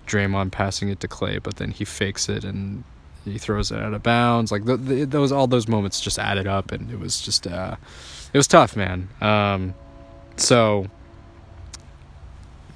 Draymond 0.06 0.52
passing 0.52 0.90
it 0.90 1.00
to 1.02 1.08
Clay, 1.08 1.40
but 1.40 1.58
then 1.58 1.72
he 1.72 1.86
fakes 1.86 2.30
it 2.30 2.44
and 2.44 2.84
he 3.24 3.38
throws 3.38 3.72
it 3.72 3.80
out 3.80 3.94
of 3.94 4.04
bounds. 4.04 4.52
Like 4.52 4.64
those, 4.66 5.32
all 5.32 5.48
those 5.48 5.68
moments 5.68 6.00
just 6.00 6.20
added 6.20 6.48
up, 6.48 6.72
and 6.72 6.92
it 6.92 7.00
was 7.00 7.22
just, 7.22 7.48
uh, 7.48 7.76
it 8.34 8.38
was 8.38 8.48
tough, 8.48 8.76
man. 8.76 9.10
Um, 9.22 9.74
so 10.38 10.88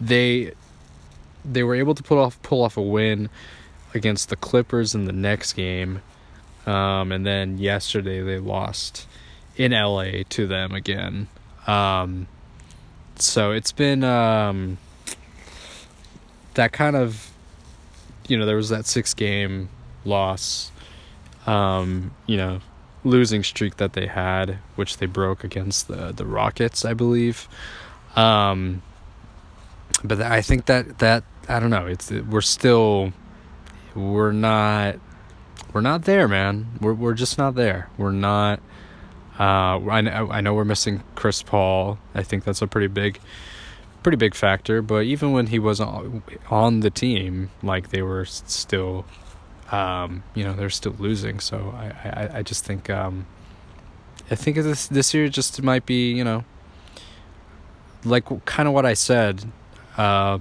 they 0.02 0.54
they 1.46 1.64
were 1.64 1.76
able 1.76 1.96
to 1.96 2.04
pull 2.04 2.20
off 2.20 2.42
pull 2.42 2.64
off 2.64 2.78
a 2.78 2.82
win 2.82 3.30
against 3.94 4.30
the 4.30 4.36
Clippers 4.36 4.94
in 4.94 5.06
the 5.06 5.14
next 5.14 5.54
game, 5.54 6.02
um, 6.66 7.12
and 7.12 7.26
then 7.26 7.58
yesterday 7.58 8.22
they 8.22 8.40
lost 8.40 9.08
in 9.56 9.72
LA 9.72 10.24
to 10.30 10.48
them 10.48 10.74
again. 10.74 11.28
Um, 11.68 12.28
so 13.16 13.52
it's 13.52 13.72
been 13.72 14.04
um, 14.04 14.78
that 16.54 16.72
kind 16.72 16.96
of 16.96 17.32
you 18.28 18.38
know 18.38 18.46
there 18.46 18.56
was 18.56 18.70
that 18.70 18.86
six 18.86 19.14
game 19.14 19.70
loss 20.06 20.72
um, 21.46 22.12
you 22.26 22.38
know 22.38 22.60
losing 23.04 23.44
streak 23.44 23.78
that 23.78 23.94
they 23.94 24.08
had 24.08 24.58
which 24.76 24.98
they 24.98 25.06
broke 25.06 25.44
against 25.44 25.88
the 25.88 26.12
the 26.12 26.26
Rockets 26.26 26.86
I 26.86 26.94
believe. 26.94 27.48
Um, 28.16 28.82
but 30.04 30.22
I 30.22 30.42
think 30.42 30.66
that 30.66 31.00
that 31.00 31.24
I 31.48 31.60
don't 31.60 31.70
know. 31.70 31.86
It's 31.86 32.12
we're 32.12 32.42
still 32.42 33.14
we're 33.96 34.32
not 34.32 34.96
we're 35.74 35.82
not 35.82 36.04
there 36.04 36.28
man 36.28 36.68
we're 36.80 36.94
we're 36.94 37.14
just 37.14 37.38
not 37.38 37.56
there 37.56 37.90
we're 37.98 38.12
not 38.12 38.60
uh, 39.40 39.80
I, 39.90 40.00
I 40.00 40.42
know 40.42 40.54
we're 40.54 40.66
missing 40.66 41.02
Chris 41.16 41.42
Paul. 41.42 41.98
I 42.14 42.24
think 42.24 42.44
that's 42.44 42.62
a 42.62 42.68
pretty 42.68 42.88
big, 42.88 43.22
pretty 44.04 44.18
big 44.18 44.36
factor. 44.36 44.82
But 44.82 45.06
even 45.06 45.32
when 45.32 45.48
he 45.48 45.60
was 45.60 45.80
on, 45.80 46.22
on 46.50 46.82
the 46.82 46.90
team, 46.90 47.50
like 47.64 47.90
they 47.90 48.02
were 48.02 48.26
still, 48.26 49.06
um, 49.72 50.24
you 50.36 50.44
know, 50.44 50.54
they're 50.54 50.70
still 50.70 50.96
losing. 51.00 51.40
So 51.40 51.74
I, 51.74 52.10
I, 52.10 52.30
I 52.40 52.44
just 52.44 52.66
think, 52.66 52.90
um, 52.90 53.26
I 54.30 54.36
think 54.36 54.58
this 54.58 54.88
this 54.88 55.14
year 55.14 55.30
just 55.30 55.62
might 55.64 55.86
be, 55.86 56.12
you 56.12 56.26
know, 56.26 56.44
like 58.04 58.26
kind 58.46 58.68
of 58.68 58.74
what 58.74 58.86
I 58.86 58.94
said 58.94 59.46
uh, 59.98 60.40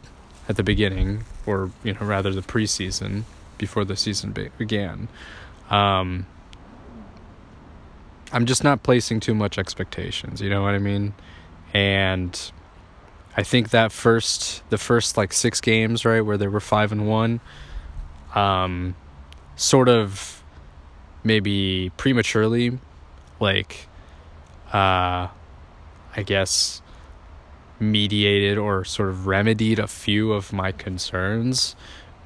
at 0.49 0.57
the 0.57 0.65
beginning, 0.65 1.25
or 1.47 1.71
you 1.85 1.95
know, 1.95 2.01
rather 2.01 2.33
the 2.33 2.43
preseason 2.43 3.23
before 3.59 3.85
the 3.85 3.97
season 3.97 4.33
be- 4.33 4.51
began. 4.57 5.09
Um, 5.71 6.27
I'm 8.33 8.47
just 8.47 8.63
not 8.65 8.83
placing 8.83 9.21
too 9.21 9.35
much 9.35 9.59
expectations, 9.59 10.41
you 10.41 10.51
know 10.51 10.63
what 10.63 10.75
I 10.75 10.79
mean? 10.79 11.15
And 11.73 12.53
I 13.37 13.43
think 13.43 13.71
that 13.71 13.93
first 13.93 14.69
the 14.71 14.79
first 14.79 15.17
like 15.17 15.33
6 15.33 15.61
games, 15.61 16.05
right, 16.05 16.21
where 16.21 16.37
they 16.37 16.49
were 16.49 16.61
5 16.61 16.93
and 16.93 17.07
1 17.09 17.41
um 18.35 18.95
sort 19.57 19.89
of 19.89 20.45
maybe 21.25 21.91
prematurely 21.97 22.79
like 23.41 23.89
uh 24.73 25.29
I 26.15 26.23
guess 26.27 26.83
mediated 27.81 28.59
or 28.59 28.85
sort 28.85 29.09
of 29.09 29.27
remedied 29.27 29.79
a 29.79 29.87
few 29.87 30.33
of 30.33 30.53
my 30.53 30.73
concerns 30.73 31.75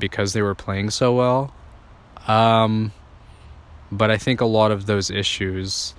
because 0.02 0.32
they 0.32 0.42
were 0.42 0.56
playing 0.56 0.90
so 0.90 1.14
well. 1.14 1.54
Um 2.26 2.92
but 3.92 4.11
I 4.11 4.18
think 4.18 4.40
a 4.40 4.47
lot 4.47 4.73
of 4.73 4.87
those 4.87 5.11
issues 5.11 5.94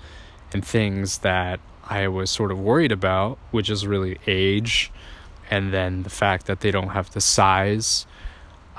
and 0.52 0.66
things 0.66 1.20
that 1.20 1.62
I 1.86 2.10
was 2.10 2.30
sort 2.30 2.52
of 2.52 2.60
worried 2.60 2.92
about, 2.92 3.38
which 3.52 3.70
is 3.70 3.88
really 3.88 4.18
age 4.28 4.92
and 5.50 5.74
then 5.74 6.04
the 6.04 6.10
fact 6.10 6.48
that 6.48 6.60
they 6.60 6.72
don't 6.72 6.90
have 6.90 7.12
the 7.12 7.22
size, 7.22 8.06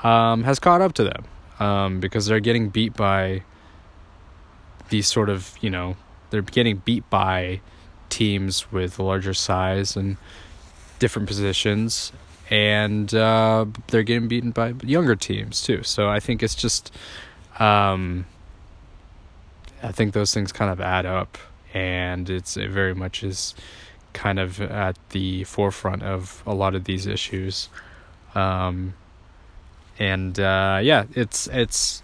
um, 0.03 0.43
has 0.43 0.59
caught 0.59 0.81
up 0.81 0.93
to 0.93 1.03
them 1.03 1.23
um, 1.59 1.99
because 1.99 2.27
they're 2.27 2.39
getting 2.39 2.69
beat 2.69 2.93
by 2.95 3.41
these 4.89 5.07
sort 5.07 5.29
of, 5.29 5.57
you 5.61 5.71
know, 5.71 5.95
they're 6.29 6.43
getting 6.43 6.77
beat 6.85 7.09
by 7.09 7.61
teams 8.09 8.71
with 8.71 8.99
larger 8.99 9.33
size 9.33 9.95
and 9.95 10.17
different 10.99 11.27
positions 11.27 12.11
and 12.49 13.13
uh, 13.13 13.65
they're 13.87 14.03
getting 14.03 14.27
beaten 14.27 14.51
by 14.51 14.73
younger 14.83 15.15
teams 15.15 15.61
too. 15.61 15.83
So 15.83 16.09
I 16.09 16.19
think 16.19 16.43
it's 16.43 16.55
just 16.55 16.91
um, 17.59 18.25
I 19.81 19.91
think 19.91 20.13
those 20.13 20.33
things 20.33 20.51
kind 20.51 20.71
of 20.71 20.81
add 20.81 21.05
up, 21.05 21.37
and 21.73 22.29
it's 22.29 22.57
it 22.57 22.69
very 22.69 22.93
much 22.95 23.23
is 23.23 23.55
kind 24.13 24.39
of 24.39 24.61
at 24.61 24.97
the 25.09 25.43
forefront 25.43 26.03
of 26.03 26.41
a 26.45 26.53
lot 26.53 26.75
of 26.75 26.85
these 26.85 27.05
issues. 27.05 27.69
Um, 28.33 28.93
and 29.99 30.39
uh, 30.39 30.79
yeah, 30.81 31.05
it's 31.13 31.47
it's 31.47 32.01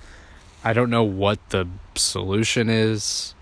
I 0.64 0.74
don't 0.74 0.90
know 0.90 1.04
what 1.04 1.40
the 1.50 1.68
solution 1.96 2.70
is, 2.70 3.34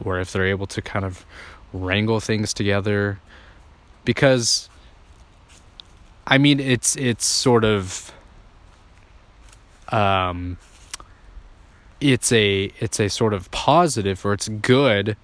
or 0.00 0.18
if 0.20 0.32
they're 0.32 0.46
able 0.46 0.66
to 0.68 0.82
kind 0.82 1.04
of 1.04 1.24
wrangle 1.72 2.20
things 2.20 2.52
together, 2.54 3.18
because 4.04 4.68
I 6.26 6.38
mean 6.38 6.60
it's 6.60 6.96
it's 6.96 7.26
sort 7.26 7.64
of 7.64 8.12
um 9.88 10.58
it's 12.00 12.32
a 12.32 12.70
it's 12.80 13.00
a 13.00 13.08
sort 13.08 13.32
of 13.32 13.50
positive 13.50 14.24
or 14.24 14.32
it's 14.32 14.48
good 14.48 15.16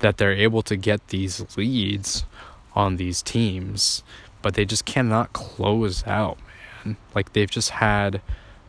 that 0.00 0.16
they're 0.16 0.32
able 0.32 0.62
to 0.62 0.76
get 0.76 1.08
these 1.08 1.56
leads 1.56 2.24
on 2.74 2.96
these 2.96 3.22
teams, 3.22 4.02
but 4.42 4.54
they 4.54 4.64
just 4.64 4.84
cannot 4.84 5.32
close 5.32 6.06
out, 6.06 6.38
man. 6.84 6.96
Like 7.14 7.32
they've 7.32 7.50
just 7.50 7.70
had 7.70 8.20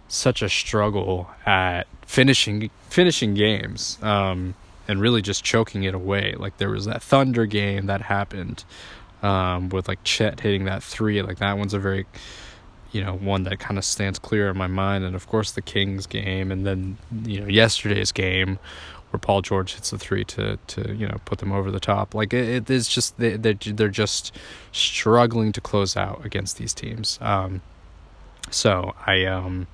such 0.08 0.42
a 0.42 0.50
struggle 0.50 1.30
at 1.46 1.88
finishing 2.06 2.70
finishing 2.89 3.34
games 3.34 3.98
um, 4.01 4.56
and 4.88 5.01
really 5.01 5.22
just 5.22 5.44
choking 5.44 5.84
it 5.84 5.96
away. 5.96 6.36
Like 6.38 6.58
there 6.58 6.70
was 6.70 6.86
that 6.86 7.01
Thunder 7.01 7.46
game 7.46 7.88
that 7.88 8.04
happened 8.04 8.63
um, 9.25 9.70
with 9.70 9.88
like 9.88 10.03
Chet 10.03 10.39
hitting 10.39 10.65
that 10.65 10.84
three. 10.84 11.22
Like 11.22 11.39
that 11.39 11.58
one's 11.58 11.74
a 11.74 11.79
very 11.79 12.05
you 12.91 13.03
know 13.03 13.13
one 13.13 13.44
that 13.44 13.60
kind 13.60 13.77
of 13.77 13.84
stands 13.84 14.20
clear 14.20 14.50
in 14.50 14.58
my 14.58 14.67
mind 14.67 15.03
and 15.03 15.15
of 15.15 15.27
course 15.27 15.51
the 15.51 15.62
Kings 15.62 16.08
game 16.08 16.51
and 16.51 16.65
then 16.65 16.98
you 17.24 17.41
know 17.41 17.48
yesterday's 17.48 18.13
game 18.13 18.58
where 19.10 19.20
Paul 19.20 19.41
George 19.41 19.74
hits 19.74 19.89
the 19.89 20.00
three 20.00 20.24
to 20.25 20.58
to 20.67 20.96
you 20.96 21.05
know 21.08 21.17
put 21.25 21.39
them 21.39 21.51
over 21.51 21.72
the 21.72 21.79
top 21.79 22.13
like 22.15 22.34
it, 22.34 22.48
it 22.48 22.70
is 22.70 22.88
just 22.88 23.17
they 23.17 23.36
they're, 23.36 23.53
they're 23.53 23.89
just 23.89 24.34
struggling 24.72 25.51
to 25.51 25.60
close 25.60 25.98
out 25.98 26.25
against 26.25 26.58
these 26.58 26.74
teams 26.74 27.20
um 27.22 27.62
so 28.50 28.96
I 29.05 29.25
um 29.25 29.67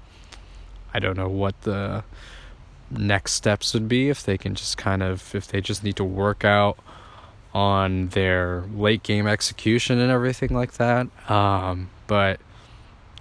I 0.94 1.00
don't 1.00 1.16
know 1.16 1.30
what 1.30 1.62
the 1.62 2.04
next 2.90 3.34
steps 3.34 3.74
would 3.76 3.88
be 3.88 4.10
if 4.10 4.24
they 4.24 4.38
can 4.38 4.56
just 4.56 4.78
kind 4.78 5.04
of 5.04 5.36
if 5.36 5.48
they 5.48 5.62
just 5.62 5.84
need 5.84 5.98
to 5.98 6.04
work 6.04 6.44
out 6.44 6.80
on 7.54 8.08
their 8.10 8.64
late 8.74 9.04
game 9.04 9.28
execution 9.28 10.00
and 10.00 10.12
everything 10.12 10.54
like 10.54 10.74
that 10.74 11.08
um 11.30 11.90
but 12.08 12.40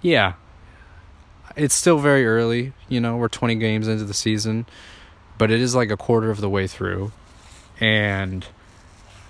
yeah, 0.01 0.33
it's 1.55 1.75
still 1.75 1.99
very 1.99 2.25
early. 2.25 2.73
You 2.89 2.99
know, 2.99 3.17
we're 3.17 3.29
20 3.29 3.55
games 3.55 3.87
into 3.87 4.03
the 4.03 4.13
season, 4.13 4.65
but 5.37 5.51
it 5.51 5.61
is 5.61 5.75
like 5.75 5.91
a 5.91 5.97
quarter 5.97 6.31
of 6.31 6.41
the 6.41 6.49
way 6.49 6.67
through. 6.67 7.11
And 7.79 8.45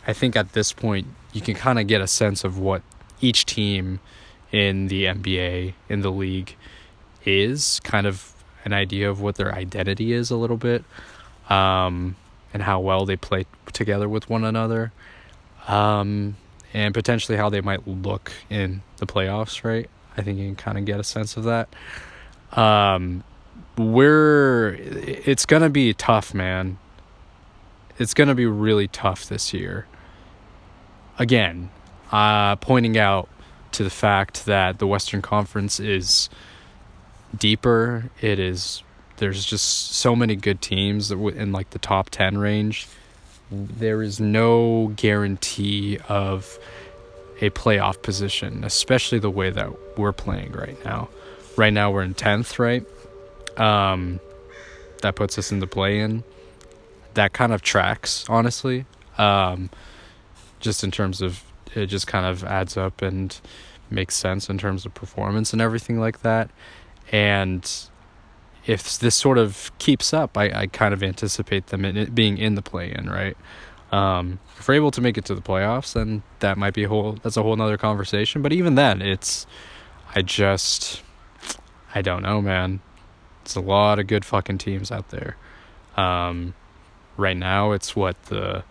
I 0.07 0.13
think 0.13 0.35
at 0.35 0.53
this 0.53 0.73
point, 0.73 1.07
you 1.33 1.41
can 1.41 1.55
kind 1.55 1.79
of 1.79 1.87
get 1.87 2.01
a 2.01 2.07
sense 2.07 2.43
of 2.43 2.57
what 2.57 2.81
each 3.21 3.45
team 3.45 3.99
in 4.51 4.87
the 4.87 5.05
NBA, 5.05 5.73
in 5.87 6.01
the 6.01 6.11
league, 6.11 6.55
is 7.23 7.79
kind 7.83 8.07
of 8.07 8.33
an 8.65 8.73
idea 8.73 9.09
of 9.09 9.21
what 9.21 9.35
their 9.35 9.53
identity 9.53 10.11
is 10.11 10.31
a 10.31 10.35
little 10.35 10.57
bit 10.57 10.83
um, 11.49 12.15
and 12.53 12.63
how 12.63 12.79
well 12.79 13.05
they 13.05 13.15
play 13.15 13.45
together 13.73 14.07
with 14.07 14.29
one 14.29 14.43
another 14.43 14.91
um, 15.67 16.35
and 16.73 16.93
potentially 16.93 17.37
how 17.37 17.49
they 17.49 17.61
might 17.61 17.87
look 17.87 18.31
in 18.49 18.81
the 18.97 19.05
playoffs, 19.05 19.63
right? 19.63 19.89
I 20.17 20.21
think 20.21 20.39
you 20.39 20.45
can 20.45 20.55
kind 20.55 20.77
of 20.77 20.85
get 20.85 20.99
a 20.99 21.03
sense 21.03 21.37
of 21.37 21.43
that. 21.45 21.69
Um, 22.51 23.23
we're 23.77 24.75
it's 24.79 25.45
gonna 25.45 25.69
be 25.69 25.93
tough, 25.93 26.33
man. 26.33 26.77
It's 27.97 28.13
gonna 28.13 28.35
be 28.35 28.45
really 28.45 28.87
tough 28.87 29.27
this 29.27 29.53
year. 29.53 29.87
Again, 31.17 31.69
uh, 32.11 32.57
pointing 32.57 32.97
out 32.97 33.29
to 33.73 33.83
the 33.83 33.89
fact 33.89 34.45
that 34.45 34.79
the 34.79 34.87
Western 34.87 35.21
Conference 35.21 35.79
is 35.79 36.29
deeper. 37.37 38.11
It 38.19 38.39
is 38.39 38.83
there's 39.17 39.45
just 39.45 39.93
so 39.93 40.15
many 40.15 40.35
good 40.35 40.61
teams 40.61 41.11
in 41.11 41.51
like 41.51 41.69
the 41.69 41.79
top 41.79 42.09
10 42.09 42.39
range. 42.39 42.87
There 43.51 44.01
is 44.01 44.19
no 44.19 44.93
guarantee 44.95 45.99
of 46.07 46.57
a 47.41 47.49
playoff 47.49 48.01
position, 48.01 48.63
especially 48.63 49.19
the 49.19 49.29
way 49.29 49.49
that 49.49 49.97
we're 49.97 50.13
playing 50.13 50.53
right 50.53 50.83
now. 50.85 51.09
Right 51.57 51.73
now 51.73 51.91
we're 51.91 52.03
in 52.03 52.13
10th, 52.13 52.59
right? 52.59 52.85
Um, 53.59 54.19
that 55.01 55.15
puts 55.15 55.37
us 55.37 55.51
in 55.51 55.59
the 55.59 55.67
play 55.67 55.99
in. 55.99 56.23
That 57.15 57.33
kind 57.33 57.51
of 57.51 57.61
tracks, 57.61 58.25
honestly. 58.29 58.85
Um, 59.17 59.69
just 60.59 60.83
in 60.83 60.91
terms 60.91 61.21
of 61.21 61.43
it 61.75 61.87
just 61.87 62.07
kind 62.07 62.25
of 62.25 62.43
adds 62.43 62.77
up 62.77 63.01
and 63.01 63.37
makes 63.89 64.15
sense 64.15 64.49
in 64.49 64.57
terms 64.57 64.85
of 64.85 64.93
performance 64.93 65.51
and 65.51 65.61
everything 65.61 65.99
like 65.99 66.21
that. 66.21 66.49
And 67.11 67.69
if 68.65 68.99
this 68.99 69.15
sort 69.15 69.37
of 69.37 69.71
keeps 69.79 70.13
up, 70.13 70.37
I, 70.37 70.51
I 70.51 70.67
kind 70.67 70.93
of 70.93 71.01
anticipate 71.01 71.67
them 71.67 71.83
in 71.85 72.13
being 72.13 72.37
in 72.37 72.55
the 72.55 72.61
play 72.61 72.93
in, 72.93 73.09
right? 73.09 73.35
Um, 73.91 74.39
if 74.57 74.67
we're 74.67 74.75
able 74.75 74.91
to 74.91 75.01
make 75.01 75.17
it 75.17 75.25
to 75.25 75.35
the 75.35 75.41
playoffs, 75.41 75.93
then 75.93 76.23
that 76.39 76.57
might 76.57 76.73
be 76.73 76.83
a 76.83 76.87
whole 76.87 77.13
that's 77.23 77.37
a 77.37 77.43
whole 77.43 77.55
nother 77.55 77.77
conversation. 77.77 78.41
But 78.41 78.53
even 78.53 78.75
then, 78.75 79.01
it's 79.01 79.45
I 80.15 80.21
just 80.21 81.01
I 81.93 82.01
don't 82.01 82.21
know, 82.21 82.41
man. 82.41 82.79
It's 83.41 83.55
a 83.55 83.61
lot 83.61 83.99
of 83.99 84.07
good 84.07 84.23
fucking 84.23 84.59
teams 84.59 84.91
out 84.91 85.09
there. 85.09 85.35
Um, 85.97 86.53
right 87.17 87.35
now, 87.35 87.71
it's 87.71 87.95
what 87.95 88.21
the 88.23 88.63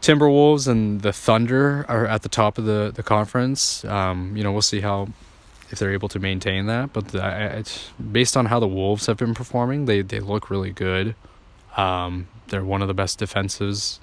Timberwolves 0.00 0.66
and 0.66 1.02
the 1.02 1.12
Thunder 1.12 1.84
are 1.88 2.06
at 2.06 2.22
the 2.22 2.28
top 2.28 2.58
of 2.58 2.64
the 2.64 2.90
the 2.92 3.02
conference. 3.02 3.84
Um, 3.84 4.36
you 4.36 4.42
know, 4.42 4.50
we'll 4.50 4.62
see 4.62 4.80
how 4.80 5.08
if 5.70 5.78
they're 5.78 5.92
able 5.92 6.08
to 6.08 6.18
maintain 6.18 6.66
that. 6.66 6.92
But 6.92 7.08
the, 7.08 7.58
it's 7.58 7.90
based 8.12 8.36
on 8.36 8.46
how 8.46 8.60
the 8.60 8.68
Wolves 8.68 9.06
have 9.06 9.16
been 9.16 9.34
performing, 9.34 9.86
they 9.86 10.02
they 10.02 10.20
look 10.20 10.50
really 10.50 10.70
good. 10.70 11.14
Um, 11.76 12.28
they're 12.48 12.64
one 12.64 12.82
of 12.82 12.88
the 12.88 12.94
best 12.94 13.18
defenses. 13.18 14.00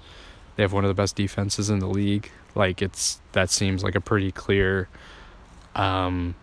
They 0.56 0.64
have 0.64 0.74
one 0.74 0.86
of 0.86 0.88
the 0.90 0.96
best 0.96 1.16
defenses 1.16 1.70
in 1.70 1.80
the 1.80 1.88
league. 1.88 2.32
Like 2.56 2.82
it's 2.82 3.22
that 3.34 3.50
seems 3.50 3.84
like 3.84 3.96
a 3.96 4.02
pretty 4.02 4.32
clear, 4.32 4.88
um, 5.76 6.34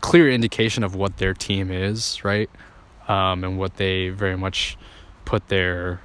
clear 0.00 0.30
indication 0.30 0.84
of 0.84 0.94
what 0.94 1.16
their 1.16 1.32
team 1.32 1.70
is, 1.70 2.22
right? 2.24 2.50
Um, 3.08 3.44
and 3.44 3.58
what 3.58 3.76
they 3.76 4.08
very 4.08 4.36
much 4.36 4.76
put 5.24 5.48
their 5.48 6.00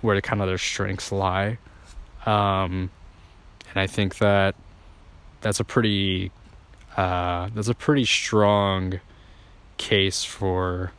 where 0.00 0.16
the 0.16 0.22
kind 0.22 0.40
of 0.40 0.48
their 0.48 0.58
strengths 0.58 1.12
lie. 1.12 1.58
Um, 2.24 2.90
and 3.70 3.76
I 3.80 3.86
think 3.86 4.18
that 4.18 4.54
that's 5.40 5.60
a 5.60 5.64
pretty 5.64 6.30
uh, 6.96 7.48
that's 7.54 7.68
a 7.68 7.74
pretty 7.74 8.04
strong 8.04 9.00
case 9.76 10.24
for 10.24 10.92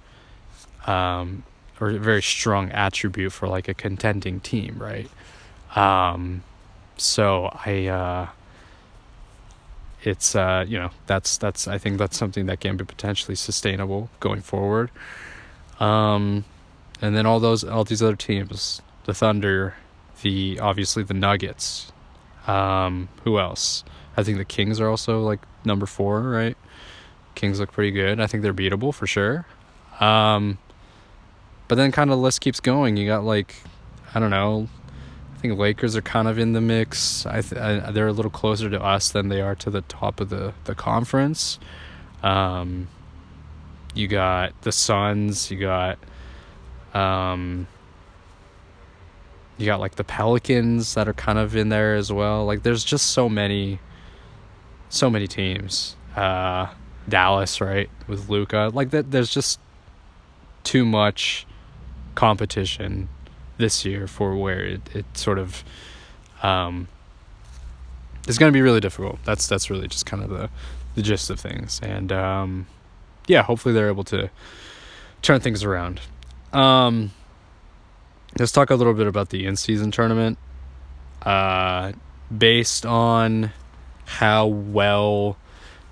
um, 0.87 1.43
or 1.79 1.89
a 1.89 1.99
very 1.99 2.21
strong 2.21 2.71
attribute 2.71 3.31
for 3.31 3.47
like 3.47 3.67
a 3.67 3.73
contending 3.73 4.39
team, 4.39 4.77
right? 4.77 5.09
Um, 5.75 6.43
so 6.97 7.49
I 7.65 7.87
uh, 7.87 8.27
it's 10.03 10.35
uh, 10.35 10.65
you 10.67 10.77
know 10.77 10.91
that's 11.07 11.37
that's 11.37 11.67
I 11.67 11.77
think 11.77 11.97
that's 11.97 12.17
something 12.17 12.45
that 12.47 12.59
can 12.59 12.77
be 12.77 12.85
potentially 12.85 13.35
sustainable 13.35 14.09
going 14.19 14.41
forward. 14.41 14.91
Um, 15.79 16.45
and 17.01 17.15
then 17.15 17.25
all 17.25 17.39
those 17.39 17.63
all 17.63 17.83
these 17.83 18.01
other 18.01 18.15
teams, 18.15 18.81
the 19.05 19.13
Thunder, 19.13 19.75
the 20.21 20.59
obviously 20.59 21.03
the 21.03 21.13
Nuggets. 21.13 21.91
Um, 22.47 23.07
who 23.23 23.39
else? 23.39 23.83
I 24.15 24.23
think 24.23 24.37
the 24.37 24.45
Kings 24.45 24.79
are 24.79 24.89
also 24.89 25.21
like 25.21 25.39
number 25.65 25.85
four, 25.85 26.21
right? 26.21 26.57
Kings 27.35 27.59
look 27.59 27.71
pretty 27.71 27.91
good. 27.91 28.19
I 28.19 28.27
think 28.27 28.43
they're 28.43 28.53
beatable 28.53 28.93
for 28.93 29.07
sure. 29.07 29.45
Um, 29.99 30.57
but 31.67 31.75
then 31.75 31.91
kind 31.91 32.09
of 32.11 32.17
the 32.17 32.21
list 32.21 32.41
keeps 32.41 32.59
going. 32.59 32.97
You 32.97 33.07
got 33.07 33.23
like, 33.23 33.55
I 34.13 34.19
don't 34.19 34.29
know. 34.29 34.67
I 35.35 35.39
think 35.39 35.57
Lakers 35.57 35.95
are 35.95 36.01
kind 36.01 36.27
of 36.27 36.37
in 36.37 36.53
the 36.53 36.61
mix. 36.61 37.25
I, 37.25 37.41
th- 37.41 37.61
I 37.61 37.91
they're 37.91 38.07
a 38.07 38.13
little 38.13 38.31
closer 38.31 38.69
to 38.69 38.81
us 38.81 39.11
than 39.11 39.29
they 39.29 39.41
are 39.41 39.55
to 39.55 39.69
the 39.69 39.81
top 39.81 40.21
of 40.21 40.29
the 40.29 40.53
the 40.65 40.75
conference. 40.75 41.59
Um, 42.21 42.87
you 43.93 44.07
got 44.07 44.59
the 44.61 44.71
Suns. 44.71 45.51
You 45.51 45.59
got, 45.59 45.99
um, 46.93 47.67
you 49.57 49.65
got 49.65 49.79
like 49.79 49.95
the 49.95 50.03
Pelicans 50.03 50.93
that 50.93 51.07
are 51.07 51.13
kind 51.13 51.37
of 51.37 51.55
in 51.55 51.69
there 51.69 51.95
as 51.95 52.11
well. 52.11 52.45
Like 52.45 52.63
there's 52.63 52.83
just 52.83 53.07
so 53.07 53.27
many 53.27 53.79
so 54.93 55.09
many 55.09 55.27
teams. 55.27 55.95
Uh, 56.15 56.67
Dallas, 57.09 57.59
right, 57.59 57.89
with 58.07 58.29
Luka. 58.29 58.69
Like 58.73 58.91
that 58.91 59.11
there's 59.11 59.33
just 59.33 59.59
too 60.63 60.85
much 60.85 61.45
competition 62.15 63.09
this 63.57 63.83
year 63.85 64.07
for 64.07 64.35
where 64.35 64.63
it, 64.63 64.95
it 64.95 65.05
sort 65.17 65.39
of 65.39 65.63
um 66.41 66.87
it's 68.27 68.37
going 68.37 68.51
to 68.51 68.53
be 68.53 68.61
really 68.61 68.79
difficult. 68.79 69.19
That's 69.25 69.47
that's 69.47 69.69
really 69.69 69.87
just 69.87 70.05
kind 70.05 70.23
of 70.23 70.29
the 70.29 70.49
the 70.95 71.01
gist 71.01 71.29
of 71.29 71.39
things. 71.39 71.79
And 71.83 72.11
um 72.11 72.67
yeah, 73.27 73.41
hopefully 73.41 73.73
they're 73.73 73.89
able 73.89 74.03
to 74.05 74.29
turn 75.21 75.41
things 75.41 75.63
around. 75.63 76.01
Um 76.53 77.11
let's 78.37 78.51
talk 78.51 78.69
a 78.69 78.75
little 78.75 78.93
bit 78.93 79.07
about 79.07 79.29
the 79.29 79.45
in-season 79.45 79.91
tournament. 79.91 80.37
Uh 81.23 81.93
based 82.35 82.85
on 82.85 83.51
how 84.05 84.45
well 84.45 85.37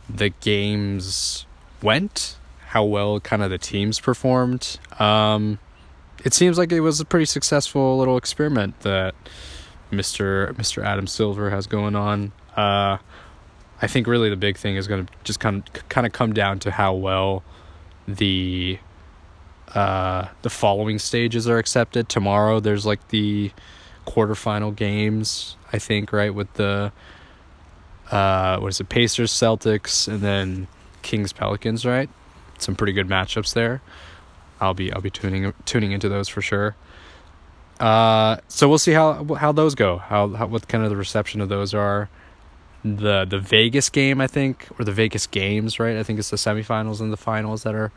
the 0.10 0.30
games 0.30 1.46
went, 1.82 2.38
how 2.68 2.84
well 2.84 3.20
kind 3.20 3.42
of 3.42 3.50
the 3.50 3.58
teams 3.58 4.00
performed. 4.00 4.80
Um, 5.00 5.60
it 6.24 6.34
seems 6.34 6.58
like 6.58 6.72
it 6.72 6.82
was 6.82 7.00
a 7.00 7.06
pretty 7.06 7.26
successful 7.26 7.98
little 7.98 8.18
experiment 8.18 8.80
that 8.82 9.16
Mr. 9.92 10.54
Mr. 10.54 10.84
Adam 10.84 11.08
Silver 11.08 11.50
has 11.50 11.68
going 11.68 11.96
on. 11.96 12.32
Uh, 12.56 12.98
I 13.82 13.88
think 13.88 14.08
really 14.08 14.30
the 14.30 14.36
big 14.36 14.58
thing 14.58 14.76
is 14.76 14.88
going 14.88 15.06
to 15.06 15.14
just 15.24 15.40
kind 15.40 15.64
of 15.68 15.90
kind 15.90 16.06
of 16.06 16.14
come 16.14 16.34
down 16.34 16.60
to 16.60 16.72
how 16.72 16.94
well 16.94 17.44
the 18.08 18.78
uh, 19.74 20.28
the 20.42 20.50
following 20.50 21.00
stages 21.00 21.48
are 21.48 21.58
accepted. 21.58 22.10
Tomorrow 22.10 22.60
there's 22.60 22.86
like 22.86 23.08
the 23.10 23.52
quarterfinal 24.06 24.76
games, 24.76 25.56
I 25.72 25.80
think, 25.80 26.12
right 26.12 26.34
with 26.34 26.54
the 26.54 26.92
uh, 28.12 28.60
what 28.60 28.68
is 28.68 28.80
it, 28.80 28.90
Pacers, 28.90 29.32
Celtics, 29.32 30.08
and 30.08 30.22
then 30.22 30.68
Kings, 31.02 31.34
Pelicans, 31.34 31.86
right? 31.86 32.10
Some 32.58 32.76
pretty 32.76 32.94
good 32.94 33.08
matchups 33.08 33.54
there. 33.54 33.82
I'll 34.60 34.76
be 34.76 34.94
I'll 34.94 35.02
be 35.02 35.10
tuning 35.10 35.54
tuning 35.66 35.92
into 35.92 36.10
those 36.10 36.28
for 36.28 36.42
sure. 36.42 36.76
Uh, 37.80 38.38
so 38.48 38.70
we'll 38.70 38.78
see 38.78 38.92
how 38.92 39.24
how 39.36 39.52
those 39.52 39.74
go. 39.74 39.98
How, 39.98 40.30
how 40.30 40.46
what 40.46 40.68
kind 40.68 40.84
of 40.84 40.92
the 40.92 40.96
reception 40.96 41.42
of 41.42 41.50
those 41.50 41.74
are. 41.74 42.10
The 42.84 43.26
the 43.26 43.40
Vegas 43.40 43.90
game, 43.90 44.20
I 44.22 44.28
think, 44.28 44.68
or 44.78 44.86
the 44.86 44.92
Vegas 44.92 45.28
games, 45.28 45.80
right? 45.80 45.98
I 45.98 46.04
think 46.04 46.20
it's 46.20 46.32
the 46.32 46.38
semifinals 46.38 47.00
and 47.00 47.14
the 47.14 47.18
finals 47.18 47.64
that 47.64 47.76
are 47.76 47.92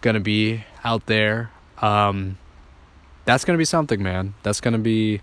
gonna 0.00 0.20
be 0.20 0.64
out 0.84 1.06
there. 1.06 1.50
Um, 1.80 2.36
that's 3.24 3.44
gonna 3.44 3.58
be 3.58 3.64
something, 3.64 4.02
man. 4.02 4.34
That's 4.42 4.60
gonna 4.60 4.78
be. 4.78 5.20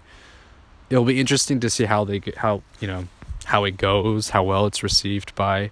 It'll 0.90 1.06
be 1.06 1.20
interesting 1.20 1.60
to 1.62 1.70
see 1.70 1.86
how 1.86 2.06
they 2.06 2.22
how 2.38 2.62
you 2.80 2.88
know 2.88 3.08
how 3.46 3.64
it 3.64 3.78
goes, 3.78 4.30
how 4.30 4.44
well 4.44 4.66
it's 4.66 4.84
received 4.84 5.36
by, 5.36 5.72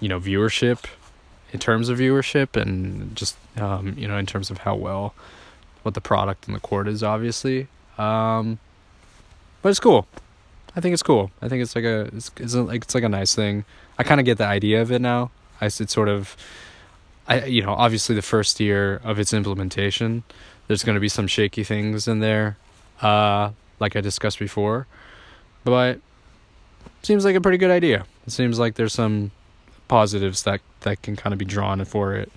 you 0.00 0.08
know, 0.08 0.20
viewership, 0.20 0.84
in 1.52 1.58
terms 1.58 1.88
of 1.88 1.98
viewership, 1.98 2.60
and 2.60 3.14
just 3.16 3.36
um, 3.56 3.94
you 3.96 4.06
know, 4.06 4.16
in 4.16 4.26
terms 4.26 4.50
of 4.50 4.58
how 4.58 4.74
well 4.74 5.14
what 5.82 5.94
the 5.94 6.00
product 6.00 6.46
in 6.46 6.54
the 6.54 6.60
court 6.60 6.88
is, 6.88 7.02
obviously. 7.02 7.68
Um, 7.96 8.58
but 9.62 9.70
it's 9.70 9.80
cool. 9.80 10.06
I 10.76 10.80
think 10.80 10.92
it's 10.92 11.02
cool. 11.02 11.30
I 11.42 11.48
think 11.48 11.62
it's 11.62 11.74
like 11.74 11.84
a 11.84 12.10
it's, 12.14 12.30
it's 12.36 12.54
a, 12.54 12.62
like 12.62 12.82
it's 12.82 12.94
like 12.94 13.04
a 13.04 13.08
nice 13.08 13.34
thing. 13.34 13.64
I 13.98 14.02
kind 14.02 14.20
of 14.20 14.26
get 14.26 14.38
the 14.38 14.46
idea 14.46 14.80
of 14.82 14.92
it 14.92 15.00
now. 15.00 15.30
I 15.60 15.66
it's 15.66 15.92
sort 15.92 16.08
of, 16.08 16.36
I 17.26 17.44
you 17.46 17.62
know 17.62 17.72
obviously 17.72 18.14
the 18.14 18.22
first 18.22 18.60
year 18.60 19.00
of 19.02 19.18
its 19.18 19.32
implementation, 19.32 20.22
there's 20.66 20.84
going 20.84 20.94
to 20.94 21.00
be 21.00 21.08
some 21.08 21.26
shaky 21.26 21.64
things 21.64 22.06
in 22.06 22.20
there, 22.20 22.56
uh, 23.02 23.50
like 23.80 23.96
I 23.96 24.00
discussed 24.00 24.38
before, 24.38 24.86
but 25.64 26.00
seems 27.02 27.24
like 27.24 27.36
a 27.36 27.40
pretty 27.40 27.58
good 27.58 27.70
idea. 27.70 28.06
It 28.26 28.30
seems 28.32 28.58
like 28.58 28.74
there's 28.74 28.92
some 28.92 29.30
positives 29.88 30.42
that 30.42 30.60
that 30.80 31.02
can 31.02 31.16
kind 31.16 31.32
of 31.32 31.38
be 31.38 31.44
drawn 31.44 31.84
for 31.84 32.14
it 32.14 32.30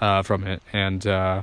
uh, 0.00 0.22
from 0.22 0.46
it, 0.46 0.62
and 0.72 1.06
uh, 1.06 1.42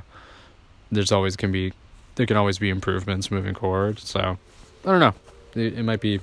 there's 0.90 1.12
always 1.12 1.36
can 1.36 1.52
be 1.52 1.72
there 2.16 2.26
can 2.26 2.36
always 2.36 2.58
be 2.58 2.70
improvements 2.70 3.30
moving 3.30 3.54
forward. 3.54 3.98
So 3.98 4.38
I 4.84 4.90
don't 4.90 5.00
know. 5.00 5.14
It, 5.54 5.78
it 5.78 5.82
might 5.82 6.00
be 6.00 6.20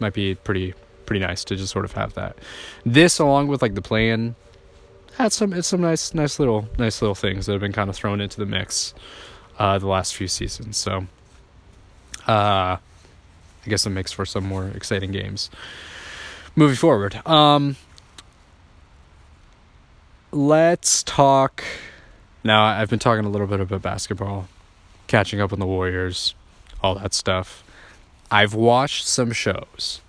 might 0.00 0.14
be 0.14 0.34
pretty 0.34 0.74
pretty 1.06 1.24
nice 1.24 1.44
to 1.44 1.56
just 1.56 1.72
sort 1.72 1.84
of 1.84 1.92
have 1.92 2.14
that. 2.14 2.36
This 2.84 3.18
along 3.18 3.48
with 3.48 3.62
like 3.62 3.74
the 3.74 3.82
plan 3.82 4.34
had 5.16 5.32
some 5.32 5.52
it's 5.52 5.68
some 5.68 5.80
nice 5.80 6.14
nice 6.14 6.38
little 6.38 6.68
nice 6.78 7.00
little 7.00 7.14
things 7.14 7.46
that 7.46 7.52
have 7.52 7.60
been 7.60 7.72
kind 7.72 7.88
of 7.88 7.96
thrown 7.96 8.20
into 8.20 8.38
the 8.38 8.46
mix 8.46 8.94
uh 9.58 9.78
the 9.78 9.86
last 9.86 10.14
few 10.14 10.28
seasons. 10.28 10.76
So 10.76 11.06
uh 12.26 12.78
I 13.64 13.70
guess 13.70 13.86
it 13.86 13.90
makes 13.90 14.12
for 14.12 14.26
some 14.26 14.44
more 14.44 14.68
exciting 14.68 15.12
games 15.12 15.50
moving 16.56 16.76
forward. 16.76 17.26
Um, 17.26 17.76
let's 20.32 21.02
talk. 21.02 21.64
Now, 22.42 22.64
I've 22.64 22.90
been 22.90 22.98
talking 22.98 23.24
a 23.24 23.30
little 23.30 23.46
bit 23.46 23.60
about 23.60 23.82
basketball, 23.82 24.48
catching 25.06 25.40
up 25.40 25.52
on 25.52 25.60
the 25.60 25.66
Warriors, 25.66 26.34
all 26.82 26.94
that 26.96 27.14
stuff. 27.14 27.64
I've 28.30 28.54
watched 28.54 29.06
some 29.06 29.32
shows. 29.32 30.00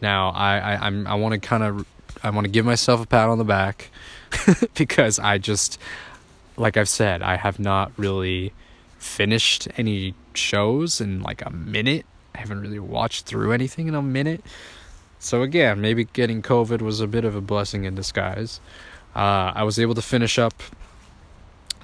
Now, 0.00 0.30
I, 0.30 0.58
I 0.58 0.86
I'm 0.86 1.06
I 1.06 1.14
want 1.14 1.34
to 1.34 1.40
kind 1.40 1.62
of 1.62 1.86
I 2.22 2.30
want 2.30 2.44
to 2.44 2.50
give 2.50 2.64
myself 2.64 3.02
a 3.02 3.06
pat 3.06 3.28
on 3.28 3.38
the 3.38 3.44
back 3.44 3.90
because 4.74 5.18
I 5.18 5.38
just 5.38 5.78
like 6.56 6.76
I've 6.76 6.88
said, 6.88 7.22
I 7.22 7.36
have 7.36 7.58
not 7.58 7.92
really 7.96 8.52
finished 8.98 9.68
any 9.76 10.14
shows 10.34 11.00
in 11.00 11.22
like 11.22 11.44
a 11.44 11.50
minute 11.50 12.06
I 12.36 12.40
haven't 12.40 12.60
really 12.60 12.78
watched 12.78 13.24
through 13.26 13.52
anything 13.52 13.88
in 13.88 13.94
a 13.94 14.02
minute. 14.02 14.44
So 15.18 15.42
again, 15.42 15.80
maybe 15.80 16.04
getting 16.04 16.42
COVID 16.42 16.82
was 16.82 17.00
a 17.00 17.06
bit 17.06 17.24
of 17.24 17.34
a 17.34 17.40
blessing 17.40 17.84
in 17.84 17.94
disguise. 17.94 18.60
uh, 19.14 19.52
I 19.54 19.62
was 19.64 19.78
able 19.78 19.94
to 19.94 20.02
finish 20.02 20.38
up 20.38 20.62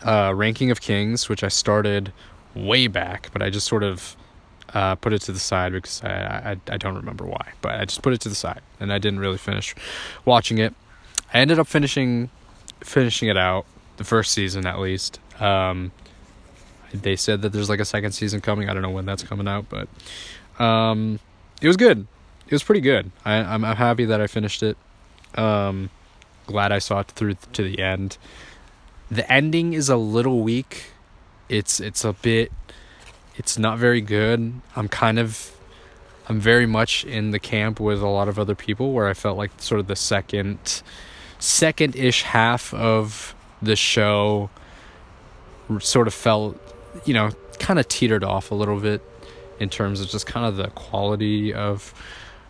uh, 0.05 0.33
Ranking 0.35 0.71
of 0.71 0.81
Kings, 0.81 1.29
which 1.29 1.43
I 1.43 1.49
started 1.49 2.12
way 2.55 2.87
back, 2.87 3.31
but 3.33 3.41
I 3.41 3.49
just 3.49 3.67
sort 3.67 3.83
of 3.83 4.17
uh, 4.75 4.95
put 4.97 5.12
it 5.12 5.23
to 5.23 5.33
the 5.33 5.38
side 5.38 5.73
because 5.73 6.03
I, 6.05 6.53
I 6.69 6.75
I 6.75 6.77
don't 6.77 6.95
remember 6.97 7.25
why, 7.25 7.53
but 7.62 7.81
I 7.81 7.85
just 7.85 8.03
put 8.03 8.12
it 8.12 8.21
to 8.23 8.29
the 8.29 8.35
side 8.35 8.61
and 8.81 8.93
I 8.93 8.99
didn't 8.99 9.21
really 9.21 9.38
finish 9.38 9.75
watching 10.25 10.59
it. 10.59 10.75
I 11.33 11.38
ended 11.38 11.59
up 11.59 11.67
finishing 11.67 12.29
finishing 12.81 13.29
it 13.29 13.37
out 13.38 13.65
the 13.97 14.05
first 14.05 14.33
season 14.33 14.67
at 14.67 14.79
least. 14.81 15.19
Um, 15.41 15.93
they 16.93 17.17
said 17.17 17.41
that 17.43 17.53
there's 17.53 17.71
like 17.71 17.81
a 17.81 17.87
second 17.87 18.12
season 18.12 18.41
coming. 18.43 18.69
I 18.69 18.75
don't 18.75 18.83
know 18.83 18.91
when 18.91 19.07
that's 19.07 19.23
coming 19.23 19.49
out, 19.49 19.67
but 19.71 19.88
um, 20.59 21.19
it 21.61 21.67
was 21.67 21.77
good. 21.77 22.07
It 22.47 22.53
was 22.53 22.62
pretty 22.62 22.81
good. 22.81 23.11
I, 23.25 23.35
I'm, 23.37 23.65
I'm 23.65 23.77
happy 23.77 24.05
that 24.07 24.21
I 24.21 24.27
finished 24.27 24.62
it. 24.62 24.77
Um, 25.35 25.91
glad 26.47 26.73
I 26.73 26.79
saw 26.79 27.01
it 27.01 27.09
through 27.09 27.37
to 27.53 27.62
the 27.62 27.79
end. 27.81 28.19
The 29.11 29.31
ending 29.31 29.73
is 29.73 29.88
a 29.88 29.97
little 29.97 30.41
weak. 30.41 30.87
It's 31.49 31.81
it's 31.81 32.05
a 32.05 32.12
bit 32.15 32.53
it's 33.37 33.59
not 33.59 33.79
very 33.79 34.01
good. 34.01 34.53
I'm 34.77 34.88
kind 34.88 35.19
of 35.19 35.57
I'm 36.29 36.41
very 36.41 36.67
much 36.67 37.05
in 37.05 37.31
the 37.31 37.38
camp 37.38 37.81
with 37.81 38.01
a 38.01 38.09
lot 38.09 38.29
of 38.29 38.38
other 38.38 38.55
people 38.55 38.93
where 38.93 39.09
I 39.09 39.15
felt 39.15 39.37
like 39.37 39.51
sort 39.59 39.81
of 39.81 39.87
the 39.87 39.97
second 39.97 40.83
second 41.38 41.97
ish 41.97 42.23
half 42.23 42.73
of 42.75 43.35
the 43.61 43.77
show 43.77 44.51
sort 45.81 46.07
of 46.07 46.15
felt 46.15 46.61
you 47.05 47.15
know 47.15 47.31
kind 47.59 47.79
of 47.79 47.88
teetered 47.88 48.25
off 48.25 48.51
a 48.51 48.55
little 48.55 48.79
bit 48.79 49.03
in 49.62 49.70
terms 49.70 50.01
of 50.01 50.09
just 50.09 50.27
kind 50.27 50.44
of 50.44 50.57
the 50.57 50.68
quality 50.70 51.55
of 51.55 51.94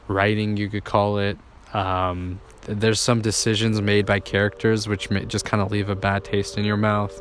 writing 0.08 0.56
you 0.56 0.68
could 0.68 0.84
call 0.84 1.18
it. 1.18 1.38
Um, 1.74 2.40
there's 2.66 3.00
some 3.00 3.20
decisions 3.20 3.80
made 3.80 4.06
by 4.06 4.18
characters 4.20 4.88
which 4.88 5.10
may 5.10 5.24
just 5.24 5.44
kind 5.44 5.62
of 5.62 5.70
leave 5.70 5.88
a 5.88 5.94
bad 5.94 6.24
taste 6.24 6.56
in 6.56 6.64
your 6.64 6.76
mouth. 6.76 7.20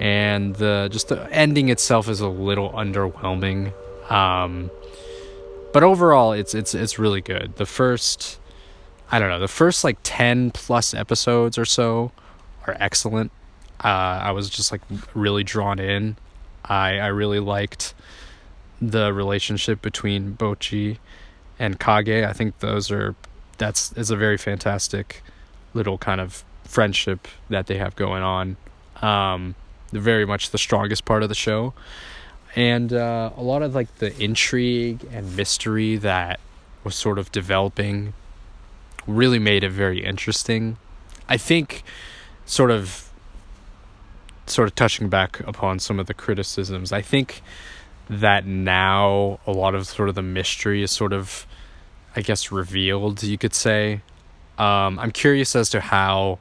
And 0.00 0.54
the 0.56 0.88
just 0.92 1.08
the 1.08 1.26
ending 1.32 1.68
itself 1.70 2.08
is 2.08 2.20
a 2.20 2.28
little 2.28 2.70
underwhelming. 2.70 3.72
Um, 4.10 4.70
but 5.72 5.82
overall 5.82 6.32
it's 6.32 6.54
it's 6.54 6.74
it's 6.74 6.98
really 6.98 7.20
good. 7.20 7.56
The 7.56 7.66
first 7.66 8.38
i 9.10 9.18
don't 9.18 9.28
know 9.28 9.38
the 9.38 9.46
first 9.46 9.84
like 9.84 9.98
10 10.02 10.50
plus 10.50 10.94
episodes 10.94 11.56
or 11.56 11.64
so 11.64 12.12
are 12.66 12.76
excellent. 12.78 13.32
Uh, 13.82 14.28
i 14.28 14.32
was 14.32 14.50
just 14.50 14.70
like 14.70 14.82
really 15.14 15.44
drawn 15.44 15.78
in. 15.78 16.16
I 16.64 16.98
i 16.98 17.06
really 17.06 17.40
liked 17.40 17.94
the 18.90 19.12
relationship 19.12 19.82
between 19.82 20.36
Bojji 20.36 20.98
and 21.58 21.78
Kage. 21.78 22.24
I 22.24 22.32
think 22.32 22.58
those 22.60 22.90
are 22.90 23.14
that's 23.58 23.92
is 23.92 24.10
a 24.10 24.16
very 24.16 24.36
fantastic 24.36 25.22
little 25.72 25.98
kind 25.98 26.20
of 26.20 26.44
friendship 26.64 27.28
that 27.48 27.66
they 27.66 27.78
have 27.78 27.94
going 27.96 28.22
on. 28.22 28.56
Um, 29.02 29.54
very 29.92 30.24
much 30.24 30.50
the 30.50 30.58
strongest 30.58 31.04
part 31.04 31.22
of 31.22 31.28
the 31.28 31.34
show, 31.34 31.72
and 32.56 32.92
uh, 32.92 33.30
a 33.36 33.42
lot 33.42 33.62
of 33.62 33.74
like 33.74 33.94
the 33.96 34.16
intrigue 34.22 35.06
and 35.12 35.36
mystery 35.36 35.96
that 35.96 36.40
was 36.82 36.94
sort 36.94 37.18
of 37.18 37.30
developing 37.32 38.12
really 39.06 39.38
made 39.38 39.64
it 39.64 39.70
very 39.70 40.04
interesting. 40.04 40.76
I 41.28 41.36
think, 41.36 41.82
sort 42.44 42.70
of, 42.70 43.10
sort 44.46 44.68
of 44.68 44.74
touching 44.74 45.08
back 45.08 45.40
upon 45.40 45.78
some 45.78 45.98
of 45.98 46.06
the 46.06 46.14
criticisms. 46.14 46.92
I 46.92 47.00
think 47.00 47.42
that 48.08 48.46
now 48.46 49.40
a 49.46 49.52
lot 49.52 49.74
of 49.74 49.86
sort 49.86 50.08
of 50.08 50.14
the 50.14 50.22
mystery 50.22 50.82
is 50.82 50.90
sort 50.90 51.12
of 51.12 51.46
I 52.16 52.20
guess 52.20 52.52
revealed, 52.52 53.22
you 53.22 53.38
could 53.38 53.54
say. 53.54 54.00
Um, 54.56 54.98
I'm 55.00 55.10
curious 55.10 55.56
as 55.56 55.68
to 55.70 55.80
how 55.80 56.38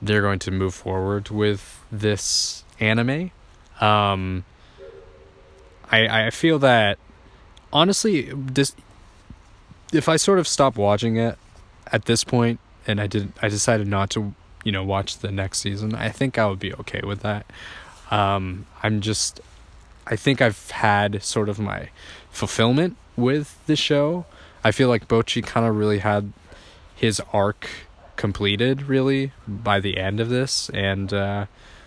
they're 0.00 0.22
going 0.22 0.40
to 0.40 0.50
move 0.50 0.74
forward 0.74 1.30
with 1.30 1.84
this 1.92 2.64
anime. 2.80 3.30
Um, 3.80 4.44
I 5.90 6.26
I 6.26 6.30
feel 6.30 6.58
that 6.60 6.98
honestly, 7.72 8.30
this 8.34 8.74
if 9.92 10.08
I 10.08 10.16
sort 10.16 10.38
of 10.38 10.48
stop 10.48 10.76
watching 10.76 11.16
it 11.16 11.38
at 11.92 12.06
this 12.06 12.24
point, 12.24 12.58
and 12.86 13.00
I 13.00 13.06
did 13.06 13.32
I 13.40 13.48
decided 13.48 13.86
not 13.86 14.10
to 14.10 14.34
you 14.64 14.72
know 14.72 14.82
watch 14.82 15.18
the 15.18 15.30
next 15.30 15.60
season, 15.60 15.94
I 15.94 16.08
think 16.08 16.38
I 16.38 16.46
would 16.46 16.58
be 16.58 16.74
okay 16.74 17.02
with 17.04 17.20
that. 17.20 17.46
Um, 18.10 18.66
I'm 18.82 19.00
just 19.00 19.40
I 20.12 20.16
think 20.16 20.42
I've 20.42 20.70
had 20.72 21.22
sort 21.22 21.48
of 21.48 21.58
my 21.58 21.88
fulfillment 22.30 22.98
with 23.16 23.58
the 23.64 23.76
show. 23.76 24.26
I 24.62 24.70
feel 24.70 24.90
like 24.90 25.08
Bojji 25.08 25.42
kind 25.42 25.64
of 25.66 25.74
really 25.74 26.00
had 26.00 26.34
his 26.94 27.18
arc 27.32 27.66
completed 28.16 28.82
really 28.82 29.32
by 29.48 29.80
the 29.80 29.96
end 29.96 30.20
of 30.20 30.28
this 30.28 30.68
and 30.74 31.14
uh, 31.14 31.46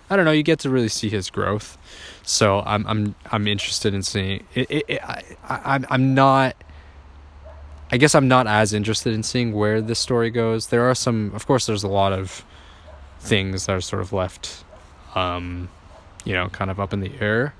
I 0.09 0.15
don't 0.15 0.25
know, 0.25 0.31
you 0.31 0.41
get 0.41 0.57
to 0.61 0.71
really 0.71 0.87
see 0.87 1.07
his 1.07 1.29
growth. 1.29 1.77
So 2.23 2.63
I'm 2.65 2.87
I'm 2.87 3.13
I'm 3.31 3.47
interested 3.47 3.93
in 3.93 4.01
seeing 4.01 4.43
it, 4.55 4.71
it, 4.71 4.85
it 4.87 5.03
I, 5.03 5.21
I 5.47 5.75
I'm 5.75 5.85
I'm 5.91 6.15
not 6.15 6.55
I 7.91 7.97
guess 7.97 8.15
I'm 8.15 8.27
not 8.27 8.47
as 8.47 8.73
interested 8.73 9.13
in 9.13 9.21
seeing 9.21 9.53
where 9.53 9.81
this 9.81 9.99
story 9.99 10.31
goes. 10.31 10.67
There 10.67 10.89
are 10.89 10.95
some 10.95 11.31
of 11.35 11.45
course 11.45 11.67
there's 11.67 11.83
a 11.83 11.87
lot 12.01 12.11
of 12.11 12.43
things 13.19 13.67
that 13.67 13.73
are 13.73 13.81
sort 13.81 14.01
of 14.01 14.11
left 14.11 14.63
um 15.13 15.69
you 16.25 16.33
know, 16.33 16.49
kind 16.49 16.71
of 16.71 16.79
up 16.79 16.91
in 16.91 16.99
the 17.01 17.11
air. 17.21 17.53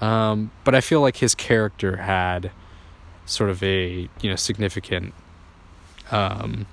Um, 0.00 0.50
but 0.64 0.74
I 0.74 0.80
feel 0.80 1.00
like 1.00 1.16
his 1.16 1.34
character 1.34 1.96
had 1.96 2.50
sort 3.26 3.50
of 3.50 3.62
a 3.62 4.08
you 4.20 4.30
know 4.30 4.36
significant 4.36 5.12
um, 6.10 6.66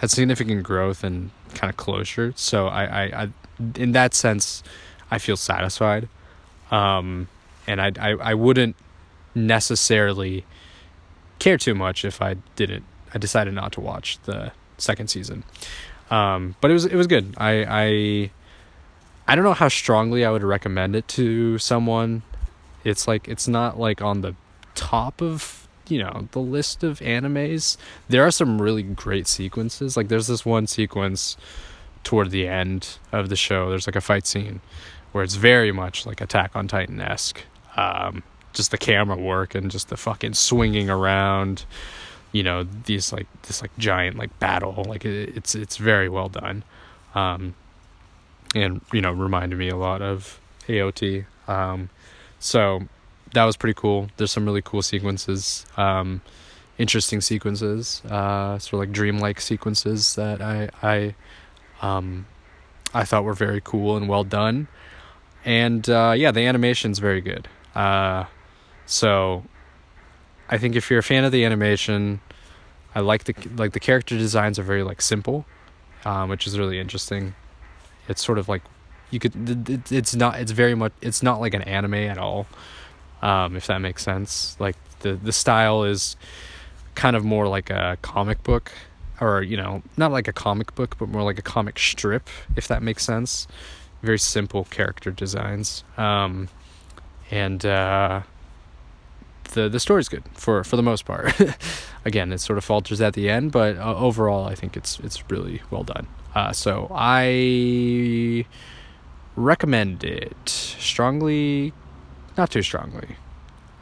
had 0.00 0.10
significant 0.10 0.62
growth 0.62 1.04
and 1.04 1.30
kind 1.54 1.70
of 1.70 1.76
closure. 1.76 2.32
So 2.36 2.66
I, 2.66 2.84
I, 2.84 3.22
I 3.22 3.28
in 3.76 3.92
that 3.92 4.14
sense, 4.14 4.62
I 5.10 5.18
feel 5.18 5.36
satisfied. 5.36 6.08
Um, 6.70 7.28
and 7.66 7.80
I, 7.80 7.92
I, 7.98 8.10
I 8.10 8.34
wouldn't 8.34 8.76
necessarily 9.34 10.44
care 11.38 11.58
too 11.58 11.74
much 11.74 12.04
if 12.04 12.20
I 12.20 12.34
didn't. 12.54 12.84
I 13.14 13.18
decided 13.18 13.54
not 13.54 13.72
to 13.72 13.80
watch 13.80 14.18
the 14.24 14.52
second 14.78 15.08
season. 15.08 15.44
Um, 16.10 16.56
but 16.60 16.70
it 16.70 16.74
was 16.74 16.84
it 16.84 16.96
was 16.96 17.06
good. 17.06 17.34
I 17.36 17.64
I 17.68 18.30
I 19.26 19.34
don't 19.34 19.44
know 19.44 19.54
how 19.54 19.68
strongly 19.68 20.24
I 20.24 20.30
would 20.30 20.42
recommend 20.42 20.94
it 20.94 21.08
to 21.08 21.58
someone. 21.58 22.22
It's 22.86 23.08
like 23.08 23.26
it's 23.26 23.48
not 23.48 23.80
like 23.80 24.00
on 24.00 24.20
the 24.20 24.36
top 24.76 25.20
of 25.20 25.66
you 25.88 25.98
know 25.98 26.28
the 26.30 26.38
list 26.38 26.84
of 26.84 27.00
animes. 27.00 27.76
There 28.08 28.24
are 28.24 28.30
some 28.30 28.62
really 28.62 28.84
great 28.84 29.26
sequences. 29.26 29.96
Like 29.96 30.06
there's 30.06 30.28
this 30.28 30.46
one 30.46 30.68
sequence 30.68 31.36
toward 32.04 32.30
the 32.30 32.46
end 32.46 32.98
of 33.10 33.28
the 33.28 33.34
show. 33.34 33.70
There's 33.70 33.88
like 33.88 33.96
a 33.96 34.00
fight 34.00 34.26
scene 34.26 34.60
where 35.10 35.24
it's 35.24 35.34
very 35.34 35.72
much 35.72 36.06
like 36.06 36.20
Attack 36.20 36.54
on 36.54 36.68
Titan 36.68 37.00
esque. 37.00 37.42
Um, 37.76 38.22
just 38.52 38.70
the 38.70 38.78
camera 38.78 39.16
work 39.16 39.56
and 39.56 39.68
just 39.68 39.88
the 39.88 39.96
fucking 39.96 40.34
swinging 40.34 40.88
around. 40.88 41.64
You 42.30 42.44
know 42.44 42.62
these 42.62 43.12
like 43.12 43.26
this 43.42 43.62
like 43.62 43.76
giant 43.78 44.16
like 44.16 44.38
battle. 44.38 44.84
Like 44.86 45.04
it, 45.04 45.36
it's 45.36 45.56
it's 45.56 45.76
very 45.76 46.08
well 46.08 46.28
done. 46.28 46.62
Um, 47.16 47.56
and 48.54 48.80
you 48.92 49.00
know 49.00 49.10
reminded 49.10 49.58
me 49.58 49.70
a 49.70 49.76
lot 49.76 50.02
of 50.02 50.38
AOT. 50.68 51.24
Um, 51.48 51.90
so 52.38 52.82
that 53.34 53.44
was 53.44 53.56
pretty 53.56 53.74
cool. 53.74 54.08
There's 54.16 54.30
some 54.30 54.44
really 54.44 54.62
cool 54.62 54.82
sequences, 54.82 55.66
um, 55.76 56.22
interesting 56.78 57.20
sequences, 57.20 58.02
uh, 58.06 58.58
sort 58.58 58.74
of 58.74 58.88
like 58.88 58.92
dreamlike 58.92 59.40
sequences 59.40 60.14
that 60.14 60.40
I 60.40 60.68
I 60.82 61.14
um, 61.82 62.26
I 62.94 63.04
thought 63.04 63.24
were 63.24 63.34
very 63.34 63.60
cool 63.62 63.96
and 63.96 64.08
well 64.08 64.24
done. 64.24 64.68
And 65.44 65.88
uh, 65.88 66.14
yeah, 66.16 66.30
the 66.30 66.46
animation's 66.46 66.98
very 66.98 67.20
good. 67.20 67.48
Uh, 67.74 68.24
so 68.86 69.44
I 70.48 70.58
think 70.58 70.76
if 70.76 70.90
you're 70.90 71.00
a 71.00 71.04
fan 71.04 71.24
of 71.24 71.32
the 71.32 71.44
animation, 71.44 72.20
I 72.94 73.00
like 73.00 73.24
the 73.24 73.34
like 73.56 73.72
the 73.72 73.80
character 73.80 74.16
designs 74.16 74.58
are 74.58 74.62
very 74.62 74.82
like 74.82 75.02
simple, 75.02 75.44
um, 76.04 76.28
which 76.28 76.46
is 76.46 76.58
really 76.58 76.80
interesting. 76.80 77.34
It's 78.08 78.24
sort 78.24 78.38
of 78.38 78.48
like 78.48 78.62
you 79.10 79.20
could 79.20 79.90
it's 79.92 80.14
not 80.14 80.40
it's 80.40 80.52
very 80.52 80.74
much 80.74 80.92
it's 81.00 81.22
not 81.22 81.40
like 81.40 81.54
an 81.54 81.62
anime 81.62 81.94
at 81.94 82.18
all 82.18 82.46
um, 83.22 83.56
if 83.56 83.66
that 83.66 83.78
makes 83.78 84.02
sense. 84.02 84.56
Like 84.60 84.76
the 85.00 85.14
the 85.14 85.32
style 85.32 85.84
is 85.84 86.16
kind 86.94 87.16
of 87.16 87.24
more 87.24 87.48
like 87.48 87.70
a 87.70 87.98
comic 88.02 88.42
book 88.42 88.72
or 89.20 89.42
you 89.42 89.56
know 89.56 89.82
not 89.96 90.12
like 90.12 90.28
a 90.28 90.32
comic 90.32 90.74
book 90.74 90.96
but 90.98 91.08
more 91.08 91.22
like 91.22 91.38
a 91.38 91.42
comic 91.42 91.78
strip 91.78 92.28
if 92.56 92.68
that 92.68 92.82
makes 92.82 93.04
sense. 93.04 93.46
Very 94.02 94.18
simple 94.18 94.64
character 94.64 95.10
designs 95.10 95.84
um, 95.96 96.48
and 97.30 97.64
uh, 97.64 98.22
the 99.52 99.68
the 99.68 99.80
story's 99.80 100.08
good 100.08 100.24
for 100.34 100.62
for 100.64 100.76
the 100.76 100.82
most 100.82 101.04
part. 101.04 101.34
Again 102.04 102.32
it 102.32 102.38
sort 102.38 102.58
of 102.58 102.64
falters 102.64 103.00
at 103.00 103.14
the 103.14 103.28
end 103.28 103.50
but 103.52 103.76
uh, 103.78 103.96
overall 103.96 104.46
i 104.46 104.54
think 104.54 104.76
it's 104.76 105.00
it's 105.00 105.28
really 105.30 105.62
well 105.70 105.82
done. 105.82 106.06
Uh, 106.34 106.52
so 106.52 106.88
i 106.94 108.44
recommend 109.36 110.02
it 110.02 110.48
strongly 110.48 111.72
not 112.36 112.50
too 112.50 112.62
strongly 112.62 113.16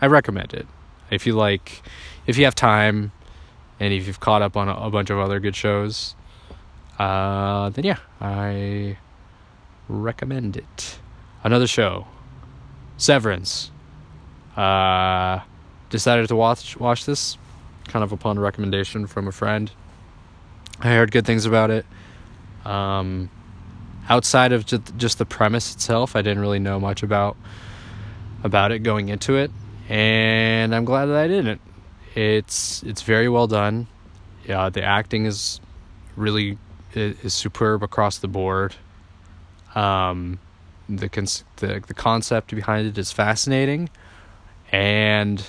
i 0.01 0.07
recommend 0.07 0.53
it 0.53 0.67
if 1.11 1.27
you 1.27 1.33
like 1.33 1.83
if 2.27 2.37
you 2.37 2.45
have 2.45 2.55
time 2.55 3.13
and 3.81 3.93
if 3.93 4.07
you've 4.07 4.21
caught 4.21 4.43
up 4.43 4.57
on 4.57 4.69
a, 4.69 4.75
a 4.75 4.91
bunch 4.91 5.11
of 5.11 5.19
other 5.19 5.41
good 5.41 5.57
shows 5.57 6.15
uh, 6.99 7.71
then 7.71 7.85
yeah, 7.85 7.99
I 8.21 8.99
recommend 9.89 10.57
it. 10.57 10.99
Another 11.43 11.67
show, 11.67 12.07
Severance. 12.97 13.71
Uh, 14.57 15.41
decided 15.91 16.29
to 16.29 16.37
watch 16.37 16.77
watch 16.77 17.05
this, 17.07 17.37
kind 17.89 18.05
of 18.05 18.13
upon 18.13 18.39
recommendation 18.39 19.07
from 19.07 19.27
a 19.27 19.33
friend. 19.33 19.73
I 20.81 20.89
heard 20.89 21.11
good 21.11 21.27
things 21.27 21.45
about 21.45 21.71
it. 21.71 21.87
Um, 22.65 23.31
outside 24.09 24.53
of 24.53 24.67
just, 24.67 24.97
just 24.97 25.19
the 25.19 25.27
premise 25.27 25.75
itself, 25.75 26.17
I 26.17 26.23
didn't 26.23 26.41
really 26.41 26.59
know 26.59 26.79
much 26.79 27.03
about 27.03 27.37
about 28.43 28.73
it 28.73 28.81
going 28.81 29.09
into 29.09 29.37
it, 29.37 29.51
and 29.89 30.75
I'm 30.75 30.85
glad 30.85 31.07
that 31.07 31.17
I 31.17 31.29
didn't. 31.29 31.61
It's 32.15 32.83
it's 32.83 33.03
very 33.03 33.29
well 33.29 33.47
done. 33.47 33.87
Yeah, 34.47 34.69
the 34.69 34.83
acting 34.83 35.27
is 35.27 35.61
really 36.17 36.59
is 36.95 37.35
superb 37.35 37.83
across 37.83 38.19
the 38.19 38.29
board. 38.29 38.77
Um, 39.75 40.39
the, 40.89 41.09
cons- 41.09 41.45
the 41.57 41.83
the 41.87 41.95
concept 41.95 42.55
behind 42.55 42.87
it 42.87 42.99
is 42.99 43.11
fascinating, 43.11 43.89
and 44.71 45.45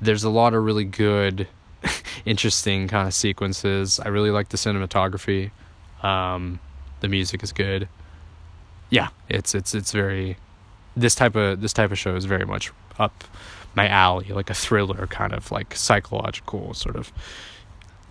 there's 0.00 0.24
a 0.24 0.30
lot 0.30 0.54
of 0.54 0.64
really 0.64 0.84
good, 0.84 1.48
interesting 2.24 2.88
kind 2.88 3.06
of 3.06 3.14
sequences. 3.14 4.00
I 4.00 4.08
really 4.08 4.30
like 4.30 4.48
the 4.48 4.56
cinematography. 4.56 5.50
Um, 6.02 6.60
the 7.00 7.08
music 7.08 7.42
is 7.42 7.52
good. 7.52 7.88
Yeah, 8.90 9.08
it's 9.28 9.54
it's 9.54 9.74
it's 9.74 9.92
very 9.92 10.36
this 10.96 11.14
type 11.14 11.36
of 11.36 11.60
this 11.60 11.72
type 11.72 11.90
of 11.92 11.98
show 11.98 12.16
is 12.16 12.24
very 12.24 12.44
much 12.46 12.72
up 12.98 13.24
my 13.74 13.88
alley, 13.88 14.26
like 14.28 14.50
a 14.50 14.54
thriller 14.54 15.06
kind 15.06 15.32
of 15.32 15.50
like 15.52 15.74
psychological 15.74 16.74
sort 16.74 16.96
of 16.96 17.12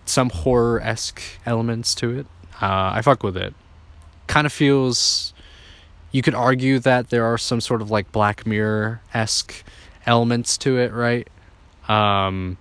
some 0.06 0.30
horror 0.30 0.80
esque 0.82 1.22
elements 1.46 1.94
to 1.96 2.20
it. 2.20 2.28
Uh, 2.62 2.92
I 2.94 3.02
fuck 3.02 3.24
with 3.24 3.38
it. 3.38 3.54
Kind 4.28 4.46
of 4.48 4.54
feels. 4.54 5.34
You 6.12 6.22
could 6.22 6.36
argue 6.36 6.80
that 6.80 7.10
there 7.10 7.26
are 7.26 7.38
some 7.38 7.60
sort 7.60 7.82
of 7.82 7.92
like 7.92 8.12
Black 8.12 8.46
Mirror 8.46 9.02
esque 9.14 9.64
elements 10.06 10.58
to 10.60 10.78
it, 10.78 10.94
right? 10.94 11.28
Um, 11.90 12.58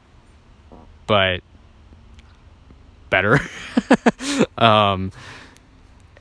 but 1.07 1.41
better. 3.09 3.39
um, 4.59 5.12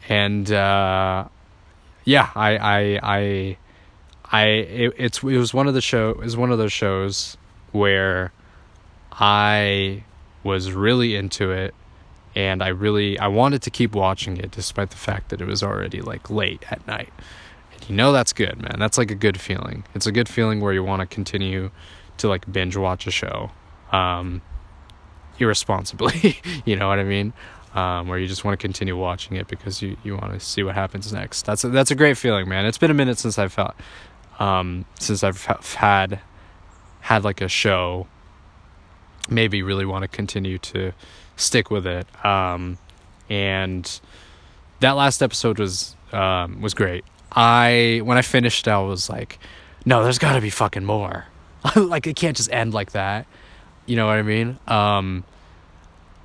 and 0.09 0.51
uh, 0.51 1.27
yeah, 2.03 2.29
I 2.35 2.57
I 2.57 2.99
I 3.03 3.57
I 4.31 4.45
it, 4.45 4.93
it's 4.97 5.23
it 5.23 5.37
was 5.37 5.53
one 5.53 5.67
of 5.67 5.73
the 5.73 5.81
show 5.81 6.11
it 6.11 6.17
was 6.17 6.37
one 6.37 6.51
of 6.51 6.57
those 6.57 6.73
shows 6.73 7.37
where 7.71 8.31
I 9.11 10.03
was 10.43 10.71
really 10.71 11.15
into 11.15 11.51
it 11.51 11.73
and 12.35 12.61
I 12.61 12.67
really 12.67 13.17
I 13.19 13.27
wanted 13.27 13.61
to 13.63 13.69
keep 13.69 13.95
watching 13.95 14.37
it 14.37 14.51
despite 14.51 14.91
the 14.91 14.97
fact 14.97 15.29
that 15.29 15.41
it 15.41 15.45
was 15.45 15.63
already 15.63 16.01
like 16.01 16.29
late 16.29 16.63
at 16.71 16.85
night. 16.85 17.13
And 17.73 17.89
you 17.89 17.95
know 17.95 18.11
that's 18.11 18.33
good, 18.33 18.61
man. 18.61 18.75
That's 18.77 18.97
like 18.97 19.11
a 19.11 19.15
good 19.15 19.39
feeling. 19.39 19.85
It's 19.95 20.05
a 20.05 20.11
good 20.11 20.29
feeling 20.29 20.61
where 20.61 20.73
you 20.73 20.83
want 20.83 21.01
to 21.01 21.05
continue 21.05 21.71
to 22.17 22.27
like 22.27 22.51
binge 22.51 22.75
watch 22.75 23.07
a 23.07 23.11
show. 23.11 23.51
Um 23.91 24.41
irresponsibly, 25.37 26.39
you 26.65 26.75
know 26.75 26.87
what 26.87 26.99
I 26.99 27.03
mean? 27.03 27.33
Um, 27.75 28.07
where 28.07 28.17
you 28.17 28.25
just 28.25 28.45
want 28.45 28.57
to 28.57 28.65
continue 28.65 28.95
watching 28.95 29.35
it 29.35 29.49
because 29.49 29.81
you, 29.81 29.97
you 30.01 30.15
want 30.15 30.31
to 30.31 30.39
see 30.39 30.63
what 30.63 30.75
happens 30.75 31.11
next. 31.11 31.45
That's 31.45 31.65
a, 31.65 31.67
that's 31.67 31.91
a 31.91 31.95
great 31.95 32.17
feeling, 32.17 32.47
man. 32.47 32.65
It's 32.65 32.77
been 32.77 32.89
a 32.89 32.93
minute 32.93 33.19
since 33.19 33.37
I've 33.37 33.51
felt 33.51 33.75
um, 34.39 34.85
since 34.99 35.23
I've 35.23 35.43
had 35.43 36.19
had 37.01 37.23
like 37.23 37.41
a 37.41 37.47
show. 37.47 38.07
Maybe 39.29 39.61
really 39.63 39.85
want 39.85 40.03
to 40.03 40.07
continue 40.07 40.57
to 40.59 40.93
stick 41.35 41.71
with 41.71 41.85
it. 41.87 42.07
Um, 42.25 42.77
and 43.29 43.99
that 44.79 44.91
last 44.91 45.21
episode 45.21 45.59
was 45.59 45.95
um, 46.11 46.61
was 46.61 46.73
great. 46.73 47.03
I 47.37 47.99
when 48.03 48.17
i 48.17 48.21
finished 48.21 48.65
i 48.65 48.77
was 48.79 49.09
like 49.09 49.39
no 49.85 50.03
there's 50.03 50.19
got 50.19 50.33
to 50.33 50.41
be 50.41 50.49
fucking 50.49 50.85
more. 50.85 51.25
Like 51.75 52.05
it 52.05 52.15
can't 52.15 52.37
just 52.37 52.51
end 52.51 52.73
like 52.73 52.91
that. 52.91 53.25
You 53.87 53.95
know 53.95 54.05
what 54.05 54.17
i 54.17 54.21
mean? 54.21 54.59
Um, 54.67 55.23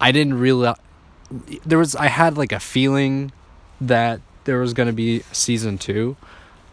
i 0.00 0.12
didn't 0.12 0.38
really 0.38 0.74
there 1.64 1.78
was 1.78 1.94
i 1.96 2.06
had 2.06 2.36
like 2.36 2.52
a 2.52 2.60
feeling 2.60 3.32
that 3.80 4.20
there 4.44 4.58
was 4.58 4.74
to 4.74 4.92
be 4.92 5.20
season 5.32 5.78
two 5.78 6.16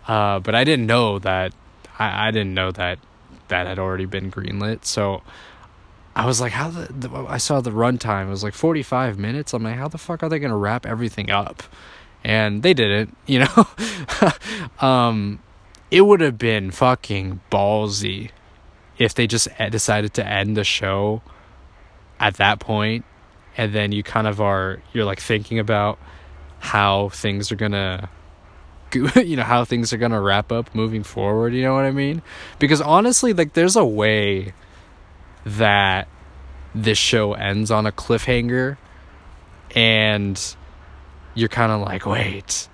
uh, 0.08 0.40
but 0.40 0.56
I 0.56 0.64
didn't 0.64 0.88
know 0.88 1.20
that. 1.20 1.54
I, 2.00 2.28
I 2.28 2.32
didn't 2.32 2.54
know 2.54 2.72
that 2.72 3.00
that 3.50 3.68
had 3.68 3.80
already 3.80 4.06
been 4.06 4.32
greenlit. 4.32 4.86
So 4.86 5.22
I 6.16 6.26
was 6.26 6.40
like, 6.42 6.54
how 6.54 6.70
the, 6.70 6.92
the 6.92 7.10
I 7.28 7.38
saw 7.38 7.62
the 7.62 7.72
runtime. 7.72 8.28
It 8.28 8.30
was 8.30 8.44
like 8.44 8.54
45 8.54 9.20
minutes. 9.20 9.54
I'm 9.54 9.64
like, 9.64 9.76
how 9.76 9.88
the 9.88 9.98
fuck 9.98 10.24
are 10.24 10.30
they 10.30 10.40
gonna 10.40 10.58
wrap 10.58 10.86
everything 10.86 11.30
up? 11.30 11.64
And 12.24 12.64
they 12.64 12.74
didn't. 12.74 13.16
You 13.28 13.40
know, 13.46 13.68
um, 14.88 15.40
it 15.92 16.02
would 16.02 16.22
have 16.22 16.38
been 16.38 16.72
fucking 16.72 17.42
ballsy 17.52 18.32
if 18.98 19.14
they 19.14 19.28
just 19.28 19.50
decided 19.70 20.14
to 20.16 20.26
end 20.26 20.56
the 20.56 20.64
show 20.64 21.22
at 22.20 22.36
that 22.36 22.60
point 22.60 23.04
and 23.58 23.74
then 23.74 23.92
you 23.92 24.04
kind 24.04 24.28
of 24.28 24.40
are 24.40 24.80
you're 24.94 25.04
like 25.06 25.20
thinking 25.20 25.60
about 25.60 25.98
how 26.60 27.10
things 27.10 27.52
are 27.52 27.56
gonna 27.56 28.10
you 28.94 29.36
know 29.36 29.44
how 29.44 29.66
things 29.66 29.92
are 29.92 29.98
gonna 29.98 30.22
wrap 30.22 30.52
up 30.52 30.74
moving 30.74 31.04
forward 31.04 31.54
you 31.54 31.62
know 31.64 31.74
what 31.74 31.84
i 31.84 31.92
mean? 31.92 32.22
Because 32.60 32.80
honestly 32.80 33.34
like 33.34 33.54
there's 33.54 33.76
a 33.76 33.86
way 33.86 34.54
that 35.46 36.08
this 36.74 36.98
show 36.98 37.34
ends 37.34 37.72
on 37.72 37.86
a 37.86 37.92
cliffhanger 37.92 38.78
and 39.76 40.56
you're 41.34 41.50
kind 41.50 41.72
of 41.72 41.82
like 41.82 42.06
wait 42.06 42.70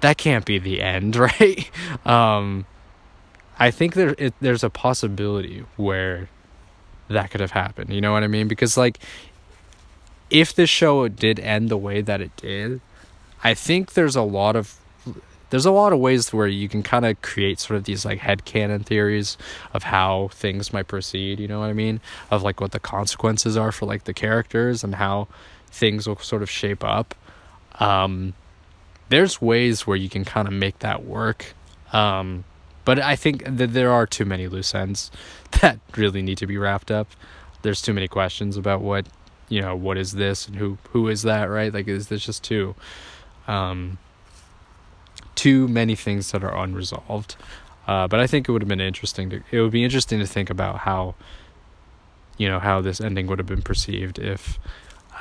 that 0.00 0.18
can't 0.18 0.44
be 0.44 0.58
the 0.58 0.80
end 0.82 1.16
right? 1.16 1.70
Um 2.06 2.66
i 3.58 3.70
think 3.70 3.94
there 3.94 4.14
it, 4.18 4.34
there's 4.40 4.64
a 4.64 4.70
possibility 4.70 5.64
where 5.76 6.28
that 7.08 7.30
could 7.30 7.40
have 7.40 7.52
happened 7.52 7.92
you 7.92 8.00
know 8.00 8.12
what 8.12 8.22
i 8.22 8.28
mean? 8.28 8.48
Because 8.48 8.76
like 8.76 8.98
if 10.34 10.54
this 10.54 10.68
show 10.68 11.06
did 11.08 11.38
end 11.40 11.68
the 11.68 11.76
way 11.76 12.02
that 12.02 12.20
it 12.20 12.34
did 12.36 12.80
i 13.42 13.54
think 13.54 13.92
there's 13.94 14.16
a 14.16 14.22
lot 14.22 14.56
of 14.56 14.78
there's 15.50 15.66
a 15.66 15.70
lot 15.70 15.92
of 15.92 16.00
ways 16.00 16.32
where 16.32 16.48
you 16.48 16.68
can 16.68 16.82
kind 16.82 17.06
of 17.06 17.22
create 17.22 17.60
sort 17.60 17.76
of 17.76 17.84
these 17.84 18.04
like 18.04 18.18
head 18.18 18.44
canon 18.44 18.82
theories 18.82 19.38
of 19.72 19.84
how 19.84 20.28
things 20.32 20.72
might 20.72 20.88
proceed 20.88 21.38
you 21.38 21.46
know 21.46 21.60
what 21.60 21.70
i 21.70 21.72
mean? 21.72 22.00
Of 22.28 22.42
like 22.42 22.60
what 22.60 22.72
the 22.72 22.80
consequences 22.80 23.56
are 23.56 23.70
for 23.70 23.86
like 23.86 24.02
the 24.02 24.12
characters 24.12 24.82
and 24.82 24.96
how 24.96 25.28
things 25.68 26.08
will 26.08 26.18
sort 26.18 26.42
of 26.42 26.50
shape 26.50 26.82
up. 26.82 27.14
Um 27.78 28.34
there's 29.10 29.40
ways 29.40 29.86
where 29.86 29.96
you 29.96 30.08
can 30.08 30.24
kind 30.24 30.48
of 30.48 30.54
make 30.54 30.80
that 30.80 31.04
work 31.04 31.54
um 31.92 32.42
but 32.84 32.98
i 32.98 33.14
think 33.14 33.44
that 33.44 33.72
there 33.72 33.92
are 33.92 34.08
too 34.08 34.24
many 34.24 34.48
loose 34.48 34.74
ends 34.74 35.12
that 35.60 35.78
really 35.96 36.22
need 36.22 36.38
to 36.38 36.48
be 36.48 36.58
wrapped 36.58 36.90
up. 36.90 37.06
There's 37.62 37.80
too 37.80 37.92
many 37.92 38.08
questions 38.08 38.56
about 38.56 38.80
what 38.80 39.06
you 39.54 39.60
know 39.60 39.76
what 39.76 39.96
is 39.96 40.12
this 40.12 40.48
and 40.48 40.56
who 40.56 40.78
who 40.90 41.08
is 41.08 41.22
that 41.22 41.44
right 41.44 41.72
like 41.72 41.86
is 41.86 42.08
this 42.08 42.24
just 42.24 42.42
too 42.42 42.74
um 43.46 43.98
too 45.34 45.68
many 45.68 45.94
things 45.94 46.32
that 46.32 46.44
are 46.44 46.56
unresolved. 46.56 47.36
Uh, 47.86 48.08
but 48.08 48.20
I 48.20 48.26
think 48.26 48.48
it 48.48 48.52
would 48.52 48.62
have 48.62 48.68
been 48.68 48.80
interesting 48.80 49.30
to 49.30 49.42
it 49.50 49.60
would 49.60 49.70
be 49.72 49.84
interesting 49.84 50.18
to 50.18 50.26
think 50.26 50.50
about 50.50 50.78
how 50.78 51.14
you 52.38 52.48
know 52.48 52.58
how 52.58 52.80
this 52.80 53.00
ending 53.00 53.26
would 53.26 53.38
have 53.38 53.46
been 53.46 53.62
perceived 53.62 54.18
if 54.18 54.58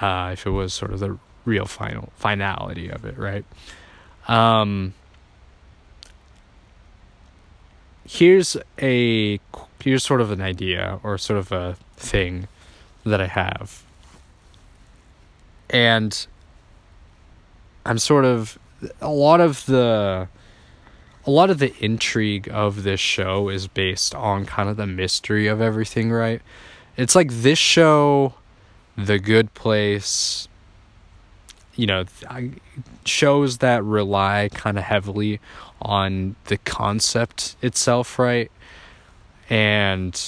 uh, 0.02 0.30
if 0.34 0.46
it 0.46 0.52
was 0.52 0.74
sort 0.74 0.94
of 0.94 1.00
the 1.00 1.18
real 1.46 1.66
final 1.66 2.12
finality 2.16 2.90
of 2.90 3.06
it, 3.06 3.18
right? 3.18 3.46
Um, 4.28 4.94
here's 8.08 8.56
a 8.82 9.40
here's 9.82 10.04
sort 10.04 10.22
of 10.22 10.32
an 10.32 10.42
idea 10.42 11.00
or 11.04 11.18
sort 11.18 11.40
of 11.40 11.52
a 11.52 11.76
thing 11.98 12.48
that 13.06 13.20
I 13.20 13.28
have, 13.28 13.83
and 15.74 16.28
I'm 17.86 17.98
sort 17.98 18.24
of 18.24 18.58
a 19.02 19.10
lot 19.10 19.42
of 19.42 19.66
the 19.66 20.30
a 21.26 21.32
lot 21.32 21.50
of 21.50 21.58
the 21.58 21.74
intrigue 21.84 22.48
of 22.52 22.84
this 22.84 23.00
show 23.00 23.50
is 23.50 23.68
based 23.68 24.14
on 24.14 24.46
kind 24.46 24.70
of 24.70 24.78
the 24.78 24.86
mystery 24.86 25.48
of 25.48 25.62
everything, 25.62 26.12
right? 26.12 26.42
It's 26.98 27.16
like 27.16 27.32
this 27.32 27.58
show, 27.58 28.36
The 28.98 29.20
Good 29.20 29.54
Place, 29.54 30.50
you 31.76 31.88
know, 31.88 32.04
shows 33.06 33.60
that 33.60 33.84
rely 33.84 34.50
kind 34.54 34.78
of 34.78 34.84
heavily 34.84 35.40
on 35.82 36.36
the 36.46 36.58
concept 36.58 37.56
itself, 37.62 38.20
right? 38.20 38.52
And 39.50 40.22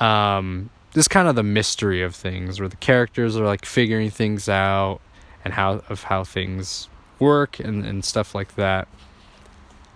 um 0.00 0.70
this 0.92 1.08
kind 1.08 1.28
of 1.28 1.36
the 1.36 1.42
mystery 1.42 2.02
of 2.02 2.14
things 2.14 2.60
where 2.60 2.68
the 2.68 2.76
characters 2.76 3.36
are 3.36 3.44
like 3.44 3.64
figuring 3.64 4.10
things 4.10 4.48
out 4.48 5.00
and 5.44 5.54
how 5.54 5.82
of 5.88 6.04
how 6.04 6.24
things 6.24 6.88
work 7.18 7.58
and, 7.60 7.84
and 7.84 8.04
stuff 8.04 8.34
like 8.34 8.54
that, 8.56 8.88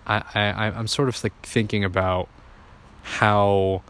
I, 0.05 0.23
I 0.35 0.71
I'm 0.71 0.87
sort 0.87 1.09
of 1.09 1.23
like 1.23 1.33
thinking 1.41 1.83
about 1.83 2.29
how 3.03 3.81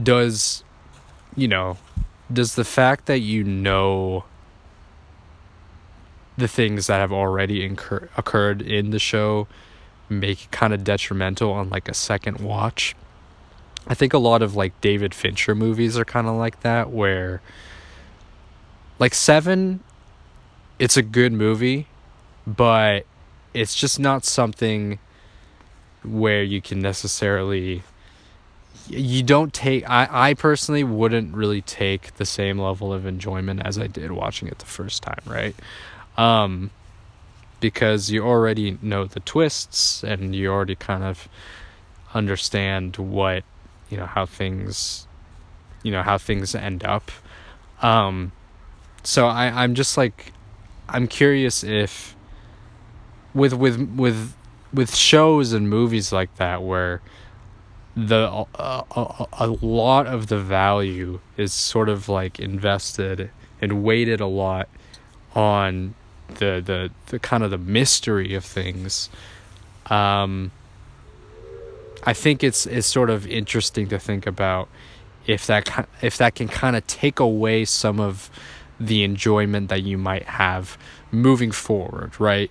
does 0.00 0.64
you 1.36 1.48
know 1.48 1.76
does 2.32 2.54
the 2.54 2.64
fact 2.64 3.06
that 3.06 3.20
you 3.20 3.44
know 3.44 4.24
the 6.36 6.48
things 6.48 6.86
that 6.88 6.98
have 6.98 7.12
already 7.12 7.64
incur- 7.64 8.08
occurred 8.16 8.60
in 8.60 8.90
the 8.90 8.98
show 8.98 9.46
make 10.08 10.44
it 10.44 10.50
kind 10.50 10.74
of 10.74 10.84
detrimental 10.84 11.52
on 11.52 11.70
like 11.70 11.88
a 11.88 11.94
second 11.94 12.40
watch. 12.40 12.94
I 13.86 13.94
think 13.94 14.14
a 14.14 14.18
lot 14.18 14.42
of 14.42 14.56
like 14.56 14.78
David 14.80 15.14
Fincher 15.14 15.54
movies 15.54 15.98
are 15.98 16.04
kind 16.04 16.26
of 16.26 16.36
like 16.36 16.60
that 16.60 16.90
where 16.90 17.42
like 18.98 19.14
7 19.14 19.80
it's 20.78 20.96
a 20.96 21.02
good 21.02 21.32
movie 21.32 21.86
but 22.46 23.06
it's 23.52 23.74
just 23.74 23.98
not 24.00 24.24
something 24.24 24.98
where 26.02 26.42
you 26.42 26.60
can 26.60 26.80
necessarily 26.80 27.82
you 28.88 29.22
don't 29.22 29.52
take 29.52 29.88
I, 29.88 30.08
I 30.10 30.34
personally 30.34 30.84
wouldn't 30.84 31.34
really 31.34 31.62
take 31.62 32.16
the 32.16 32.26
same 32.26 32.58
level 32.58 32.92
of 32.92 33.06
enjoyment 33.06 33.62
as 33.64 33.78
I 33.78 33.86
did 33.86 34.12
watching 34.12 34.48
it 34.48 34.58
the 34.58 34.66
first 34.66 35.02
time, 35.02 35.22
right? 35.26 35.54
Um 36.16 36.70
because 37.60 38.10
you 38.10 38.22
already 38.22 38.78
know 38.82 39.06
the 39.06 39.20
twists 39.20 40.04
and 40.04 40.34
you 40.34 40.50
already 40.50 40.74
kind 40.74 41.02
of 41.02 41.28
understand 42.12 42.96
what 42.98 43.42
you 43.94 44.00
know 44.00 44.06
how 44.06 44.26
things 44.26 45.06
you 45.84 45.92
know 45.92 46.02
how 46.02 46.18
things 46.18 46.54
end 46.54 46.82
up. 46.84 47.12
Um 47.80 48.32
so 49.04 49.26
i 49.26 49.62
i'm 49.62 49.74
just 49.74 49.96
like 49.96 50.32
i'm 50.88 51.06
curious 51.06 51.62
if 51.62 52.16
with 53.34 53.52
with 53.52 53.78
with 53.96 54.34
with 54.72 54.94
shows 54.94 55.52
and 55.52 55.68
movies 55.68 56.12
like 56.12 56.34
that 56.36 56.62
where 56.62 57.00
the 57.94 58.46
uh, 58.58 58.82
a, 58.96 59.26
a 59.34 59.46
lot 59.46 60.06
of 60.06 60.26
the 60.26 60.38
value 60.38 61.20
is 61.36 61.52
sort 61.52 61.88
of 61.88 62.08
like 62.08 62.40
invested 62.40 63.30
and 63.60 63.84
weighted 63.84 64.20
a 64.20 64.26
lot 64.26 64.68
on 65.34 65.94
the 66.28 66.62
the 66.64 66.90
the 67.06 67.18
kind 67.18 67.44
of 67.44 67.50
the 67.50 67.58
mystery 67.58 68.34
of 68.34 68.44
things 68.44 69.10
um 69.90 70.50
I 72.04 72.12
think 72.12 72.44
it's 72.44 72.66
it's 72.66 72.86
sort 72.86 73.10
of 73.10 73.26
interesting 73.26 73.88
to 73.88 73.98
think 73.98 74.26
about 74.26 74.68
if 75.26 75.46
that 75.46 75.88
if 76.02 76.18
that 76.18 76.34
can 76.34 76.48
kind 76.48 76.76
of 76.76 76.86
take 76.86 77.18
away 77.18 77.64
some 77.64 77.98
of 77.98 78.30
the 78.78 79.04
enjoyment 79.04 79.68
that 79.68 79.82
you 79.82 79.96
might 79.96 80.24
have 80.24 80.76
moving 81.10 81.50
forward, 81.50 82.18
right? 82.20 82.50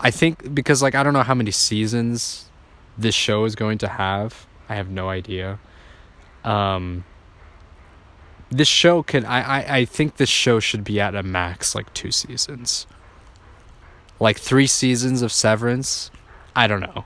I 0.00 0.10
think 0.10 0.54
because 0.54 0.82
like 0.82 0.94
I 0.94 1.02
don't 1.02 1.12
know 1.14 1.22
how 1.22 1.34
many 1.34 1.50
seasons 1.50 2.48
this 2.96 3.14
show 3.14 3.44
is 3.44 3.54
going 3.54 3.78
to 3.78 3.88
have. 3.88 4.46
I 4.68 4.76
have 4.76 4.88
no 4.88 5.08
idea. 5.08 5.58
Um 6.44 7.04
this 8.50 8.68
show 8.68 9.02
can 9.02 9.24
I, 9.24 9.40
I, 9.40 9.76
I 9.78 9.84
think 9.84 10.16
this 10.16 10.28
show 10.28 10.60
should 10.60 10.84
be 10.84 11.00
at 11.00 11.16
a 11.16 11.22
max 11.24 11.74
like 11.74 11.92
two 11.92 12.12
seasons. 12.12 12.86
Like 14.20 14.38
three 14.38 14.68
seasons 14.68 15.22
of 15.22 15.32
Severance. 15.32 16.12
I 16.54 16.68
don't 16.68 16.80
know. 16.80 17.04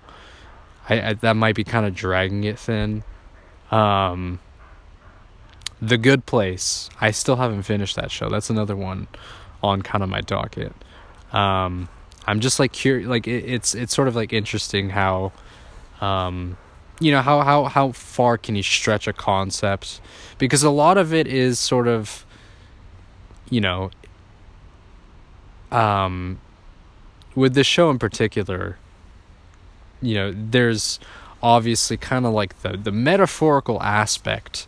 I, 0.88 1.11
I 1.11 1.12
that 1.14 1.35
might 1.35 1.55
be 1.55 1.64
kind 1.64 1.87
of 1.87 1.94
dragging 1.94 2.44
it 2.44 2.59
thin. 2.59 3.05
Um 3.70 4.40
The 5.81 5.98
Good 5.98 6.27
Place. 6.27 6.88
I 7.01 7.11
still 7.11 7.37
haven't 7.37 7.62
finished 7.62 7.96
that 7.96 8.11
show. 8.11 8.29
That's 8.29 8.51
another 8.51 8.77
one 8.77 9.09
on 9.62 9.83
kind 9.83 10.03
of 10.03 10.11
my 10.11 10.20
docket. 10.20 10.72
Um 11.33 11.88
I'm 12.27 12.40
just 12.40 12.59
like 12.59 12.72
curious 12.72 13.09
like 13.09 13.27
it, 13.27 13.44
it's 13.44 13.74
it's 13.74 13.94
sort 13.94 14.09
of 14.09 14.16
like 14.16 14.33
interesting 14.33 14.90
how 14.90 15.33
um 16.01 16.57
you 17.01 17.12
know 17.12 17.22
how 17.22 17.40
how 17.42 17.64
how 17.64 17.92
far 17.92 18.37
can 18.37 18.55
you 18.57 18.62
stretch 18.62 19.07
a 19.07 19.12
concept 19.12 20.01
because 20.37 20.62
a 20.62 20.70
lot 20.70 20.98
of 20.98 21.14
it 21.14 21.27
is 21.27 21.59
sort 21.59 21.88
of 21.88 22.27
you 23.51 23.61
know 23.61 23.90
um 25.70 26.38
with 27.35 27.55
this 27.55 27.66
show 27.66 27.90
in 27.90 27.98
particular 27.98 28.77
you 30.01 30.15
know 30.15 30.33
there's 30.35 30.99
obviously 31.43 31.97
kind 31.97 32.27
of 32.27 32.33
like 32.33 32.61
the 32.63 32.77
the 32.77 32.93
metaphorical 32.93 33.83
aspect 33.83 34.67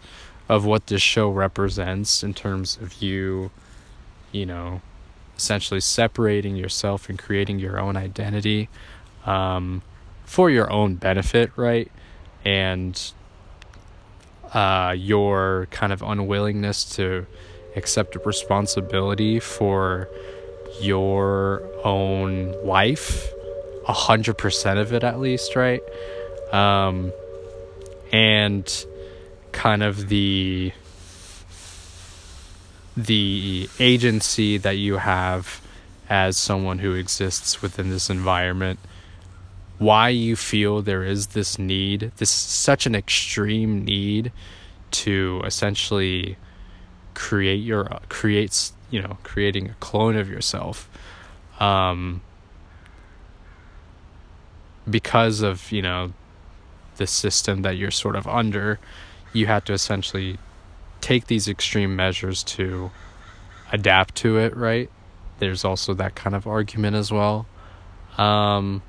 of 0.48 0.64
what 0.64 0.86
this 0.88 1.02
show 1.02 1.30
represents 1.30 2.22
in 2.22 2.34
terms 2.34 2.76
of 2.80 3.02
you 3.02 3.50
you 4.32 4.46
know 4.46 4.80
essentially 5.40 5.80
separating 5.80 6.54
yourself 6.54 7.08
and 7.08 7.18
creating 7.18 7.58
your 7.58 7.80
own 7.80 7.96
identity 7.96 8.68
um, 9.24 9.80
for 10.24 10.50
your 10.50 10.70
own 10.70 10.96
benefit, 10.96 11.50
right? 11.56 11.90
And 12.44 13.00
uh, 14.52 14.94
your 14.96 15.66
kind 15.70 15.94
of 15.94 16.02
unwillingness 16.02 16.84
to 16.96 17.26
accept 17.74 18.16
responsibility 18.26 19.40
for 19.40 20.08
your 20.80 21.62
own 21.84 22.52
life, 22.62 23.32
a 23.90 23.92
hundred 23.92 24.38
percent 24.38 24.78
of 24.78 24.92
it 24.92 25.02
at 25.02 25.18
least, 25.18 25.56
right? 25.56 25.82
Um, 26.52 27.12
and 28.12 28.86
kind 29.50 29.82
of 29.82 30.08
the 30.08 30.72
the 32.96 33.68
agency 33.80 34.58
that 34.58 34.76
you 34.76 34.98
have 34.98 35.60
as 36.08 36.36
someone 36.36 36.78
who 36.78 36.94
exists 36.94 37.62
within 37.62 37.88
this 37.90 38.10
environment 38.10 38.78
why 39.78 40.08
you 40.08 40.36
feel 40.36 40.82
there 40.82 41.04
is 41.04 41.28
this 41.28 41.58
need 41.58 42.12
this 42.18 42.30
such 42.30 42.86
an 42.86 42.94
extreme 42.94 43.84
need 43.84 44.30
to 44.90 45.40
essentially 45.44 46.36
create 47.14 47.62
your 47.62 47.84
creates 48.08 48.72
you 48.90 49.00
know 49.00 49.16
creating 49.22 49.70
a 49.70 49.74
clone 49.74 50.16
of 50.16 50.28
yourself 50.28 50.90
um 51.60 52.20
because 54.88 55.42
of 55.42 55.70
you 55.72 55.82
know 55.82 56.12
the 56.96 57.06
system 57.06 57.62
that 57.62 57.76
you're 57.76 57.90
sort 57.90 58.16
of 58.16 58.26
under 58.26 58.78
you 59.32 59.46
had 59.46 59.64
to 59.66 59.72
essentially 59.72 60.38
take 61.00 61.26
these 61.26 61.48
extreme 61.48 61.96
measures 61.96 62.42
to 62.42 62.90
adapt 63.72 64.14
to 64.16 64.38
it, 64.38 64.56
right? 64.56 64.90
There's 65.38 65.64
also 65.64 65.94
that 65.94 66.14
kind 66.14 66.34
of 66.34 66.46
argument 66.46 66.96
as 66.96 67.10
well. 67.10 67.46
Um, 68.18 68.82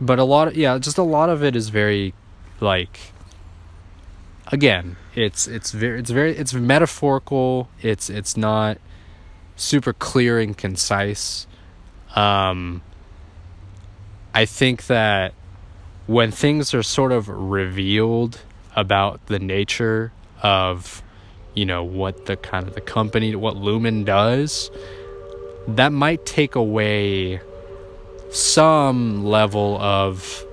but 0.00 0.18
a 0.18 0.24
lot 0.24 0.48
of, 0.48 0.56
yeah, 0.56 0.78
just 0.78 0.96
a 0.98 1.02
lot 1.02 1.28
of 1.28 1.42
it 1.42 1.54
is 1.54 1.68
very 1.68 2.14
like 2.60 3.12
again, 4.46 4.96
it's 5.14 5.46
it's 5.46 5.72
very 5.72 6.00
it's 6.00 6.10
very 6.10 6.36
it's 6.36 6.54
metaphorical. 6.54 7.68
It's 7.82 8.08
it's 8.08 8.36
not 8.36 8.78
super 9.56 9.92
clear 9.92 10.38
and 10.38 10.56
concise. 10.56 11.46
Um 12.14 12.82
I 14.34 14.44
think 14.44 14.86
that 14.86 15.34
when 16.06 16.30
things 16.30 16.74
are 16.74 16.82
sort 16.82 17.12
of 17.12 17.28
revealed 17.28 18.40
about 18.76 19.26
the 19.26 19.38
nature 19.38 20.12
of 20.42 21.02
you 21.54 21.66
know 21.66 21.82
what 21.82 22.26
the 22.26 22.36
kind 22.36 22.66
of 22.68 22.74
the 22.74 22.80
company 22.80 23.34
what 23.34 23.56
Lumon 23.56 24.04
does 24.04 24.70
that 25.66 25.92
might 25.92 26.24
take 26.24 26.54
away 26.54 27.40
some 28.30 29.24
level 29.24 29.76
of 29.80 30.44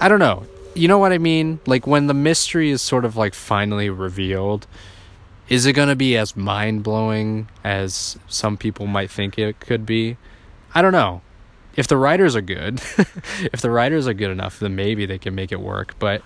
i 0.00 0.08
don't 0.08 0.18
know. 0.18 0.44
You 0.74 0.88
know 0.88 0.98
what 0.98 1.12
i 1.12 1.18
mean? 1.18 1.60
Like 1.66 1.86
when 1.86 2.06
the 2.06 2.14
mystery 2.14 2.70
is 2.70 2.82
sort 2.82 3.04
of 3.04 3.16
like 3.16 3.34
finally 3.34 3.90
revealed 3.90 4.66
is 5.48 5.66
it 5.66 5.74
going 5.74 5.88
to 5.88 5.96
be 5.96 6.16
as 6.16 6.36
mind-blowing 6.36 7.48
as 7.62 8.18
some 8.26 8.56
people 8.56 8.86
might 8.86 9.10
think 9.10 9.38
it 9.38 9.60
could 9.60 9.84
be? 9.84 10.16
I 10.74 10.82
don't 10.82 10.92
know 10.92 11.20
if 11.76 11.86
the 11.86 11.96
writers 11.96 12.36
are 12.36 12.42
good 12.42 12.80
if 13.52 13.60
the 13.60 13.70
writers 13.70 14.06
are 14.06 14.14
good 14.14 14.30
enough 14.30 14.58
then 14.58 14.74
maybe 14.76 15.06
they 15.06 15.18
can 15.18 15.34
make 15.34 15.52
it 15.52 15.60
work. 15.60 15.94
But 15.98 16.22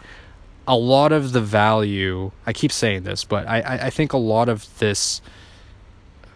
a 0.68 0.76
lot 0.76 1.12
of 1.12 1.30
the 1.30 1.40
value 1.40 2.32
i 2.44 2.52
keep 2.52 2.72
saying 2.72 3.04
this 3.04 3.22
but 3.22 3.46
i 3.46 3.86
i 3.86 3.88
think 3.90 4.12
a 4.12 4.16
lot 4.16 4.48
of 4.48 4.66
this 4.80 5.20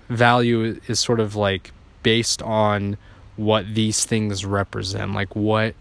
value 0.08 0.78
is 0.86 1.00
sort 1.00 1.18
of 1.18 1.34
like 1.34 1.72
based 2.02 2.42
on 2.42 2.96
what 3.36 3.74
these 3.74 4.04
things 4.04 4.44
represent. 4.44 5.12
Like 5.14 5.34
what 5.34 5.74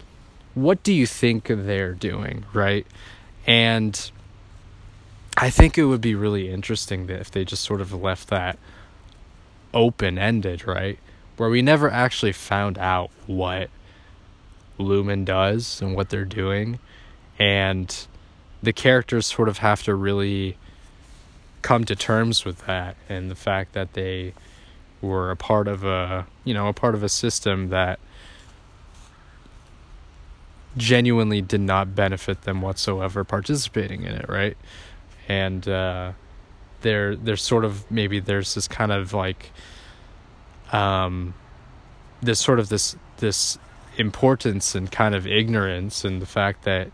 what 0.54 0.82
do 0.84 0.94
you 0.94 1.06
think 1.06 1.48
they're 1.48 1.94
doing 1.94 2.46
right? 2.54 2.88
And 3.46 4.12
i 5.38 5.50
think 5.50 5.78
it 5.78 5.86
would 5.86 6.02
be 6.02 6.16
really 6.16 6.50
interesting 6.50 7.10
if 7.10 7.32
they 7.32 7.46
just 7.46 7.64
sort 7.64 7.82
of 7.82 7.94
left 7.94 8.28
that 8.30 8.58
open 9.74 10.18
ended 10.18 10.68
right 10.68 11.00
where 11.40 11.50
we 11.50 11.62
never 11.62 11.90
actually 11.90 12.34
found 12.34 12.78
out 12.78 13.10
what 13.26 13.70
Lumon 14.78 15.24
does 15.24 15.82
and 15.82 15.96
what 15.96 16.10
they're 16.10 16.26
doing. 16.26 16.80
And 17.40 17.96
the 18.62 18.74
characters 18.74 19.28
sort 19.28 19.48
of 19.48 19.60
have 19.60 19.82
to 19.84 19.96
really 19.96 20.58
come 21.62 21.86
to 21.86 21.96
terms 21.96 22.44
with 22.44 22.66
that 22.66 22.98
and 23.08 23.32
the 23.32 23.36
fact 23.36 23.72
that 23.72 23.94
they 23.94 24.34
were 25.02 25.32
a 25.32 25.36
part 25.38 25.70
of 25.70 25.86
a 25.86 26.28
you 26.44 26.54
know 26.54 26.68
a 26.68 26.74
part 26.74 26.94
of 26.94 27.04
a 27.04 27.10
system 27.10 27.70
that 27.70 28.00
genuinely 30.76 31.42
did 31.42 31.62
not 31.62 31.96
benefit 31.96 32.42
them 32.42 32.62
whatsoever 32.62 33.24
participating 33.24 34.04
in 34.04 34.14
it 34.14 34.28
right? 34.28 34.58
And 35.30 35.66
uh 35.70 36.12
there 36.82 37.16
there's 37.16 37.42
sort 37.42 37.64
of 37.64 37.90
maybe 37.90 38.20
there's 38.20 38.56
this 38.56 38.68
kind 38.68 38.92
of 38.92 39.14
like 39.14 39.52
um, 40.72 41.34
this 42.22 42.40
sort 42.40 42.60
of 42.60 42.70
this 42.70 42.96
this 43.18 43.58
importance 43.98 44.76
and 44.76 44.92
kind 44.92 45.14
of 45.14 45.28
ignorance 45.28 46.06
and 46.06 46.22
the 46.22 46.26
fact 46.26 46.64
that 46.64 46.90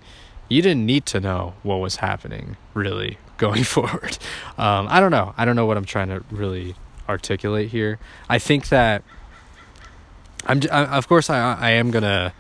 you 0.49 0.61
didn't 0.61 0.85
need 0.85 1.05
to 1.05 1.19
know 1.19 1.53
what 1.63 1.77
was 1.77 1.97
happening 1.97 2.57
really 2.73 3.17
going 3.37 3.63
forward. 3.63 4.17
Um, 4.57 4.87
I 4.89 4.99
don't 4.99 5.11
know. 5.11 5.33
I 5.37 5.45
don't 5.45 5.55
know 5.55 5.65
what 5.65 5.77
I'm 5.77 5.85
trying 5.85 6.09
to 6.09 6.23
really 6.31 6.75
articulate 7.07 7.69
here. 7.69 7.99
I 8.29 8.39
think 8.39 8.69
that 8.69 9.03
I'm. 10.45 10.61
I, 10.71 10.85
of 10.85 11.07
course, 11.07 11.29
I 11.29 11.55
I 11.55 11.71
am 11.71 11.91
gonna 11.91 12.33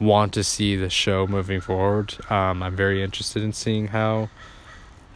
want 0.00 0.32
to 0.34 0.42
see 0.42 0.76
the 0.76 0.90
show 0.90 1.26
moving 1.26 1.60
forward. 1.60 2.16
Um, 2.30 2.62
I'm 2.62 2.74
very 2.74 3.02
interested 3.02 3.42
in 3.42 3.52
seeing 3.52 3.88
how 3.88 4.28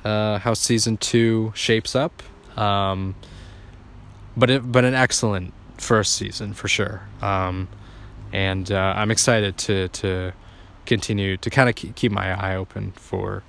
uh, 0.05 0.39
how 0.39 0.55
season 0.55 0.97
two 0.97 1.53
shapes 1.55 1.95
up. 1.95 2.23
Um, 2.57 3.17
but 4.37 4.51
it, 4.51 4.73
but 4.73 4.85
an 4.85 4.95
excellent 4.95 5.53
first 5.79 6.15
season 6.15 6.53
for 6.53 6.69
sure. 6.69 7.03
Um, 7.23 7.69
and 8.33 8.71
uh, 8.71 8.95
I'm 8.97 9.11
excited 9.11 9.57
to 9.59 9.89
to 9.89 10.33
continue 10.85 11.37
to 11.39 11.51
kind 11.51 11.69
of 11.69 11.75
keep 11.75 12.13
my 12.13 12.33
eye 12.33 12.57
open 12.57 12.93
for 12.93 13.43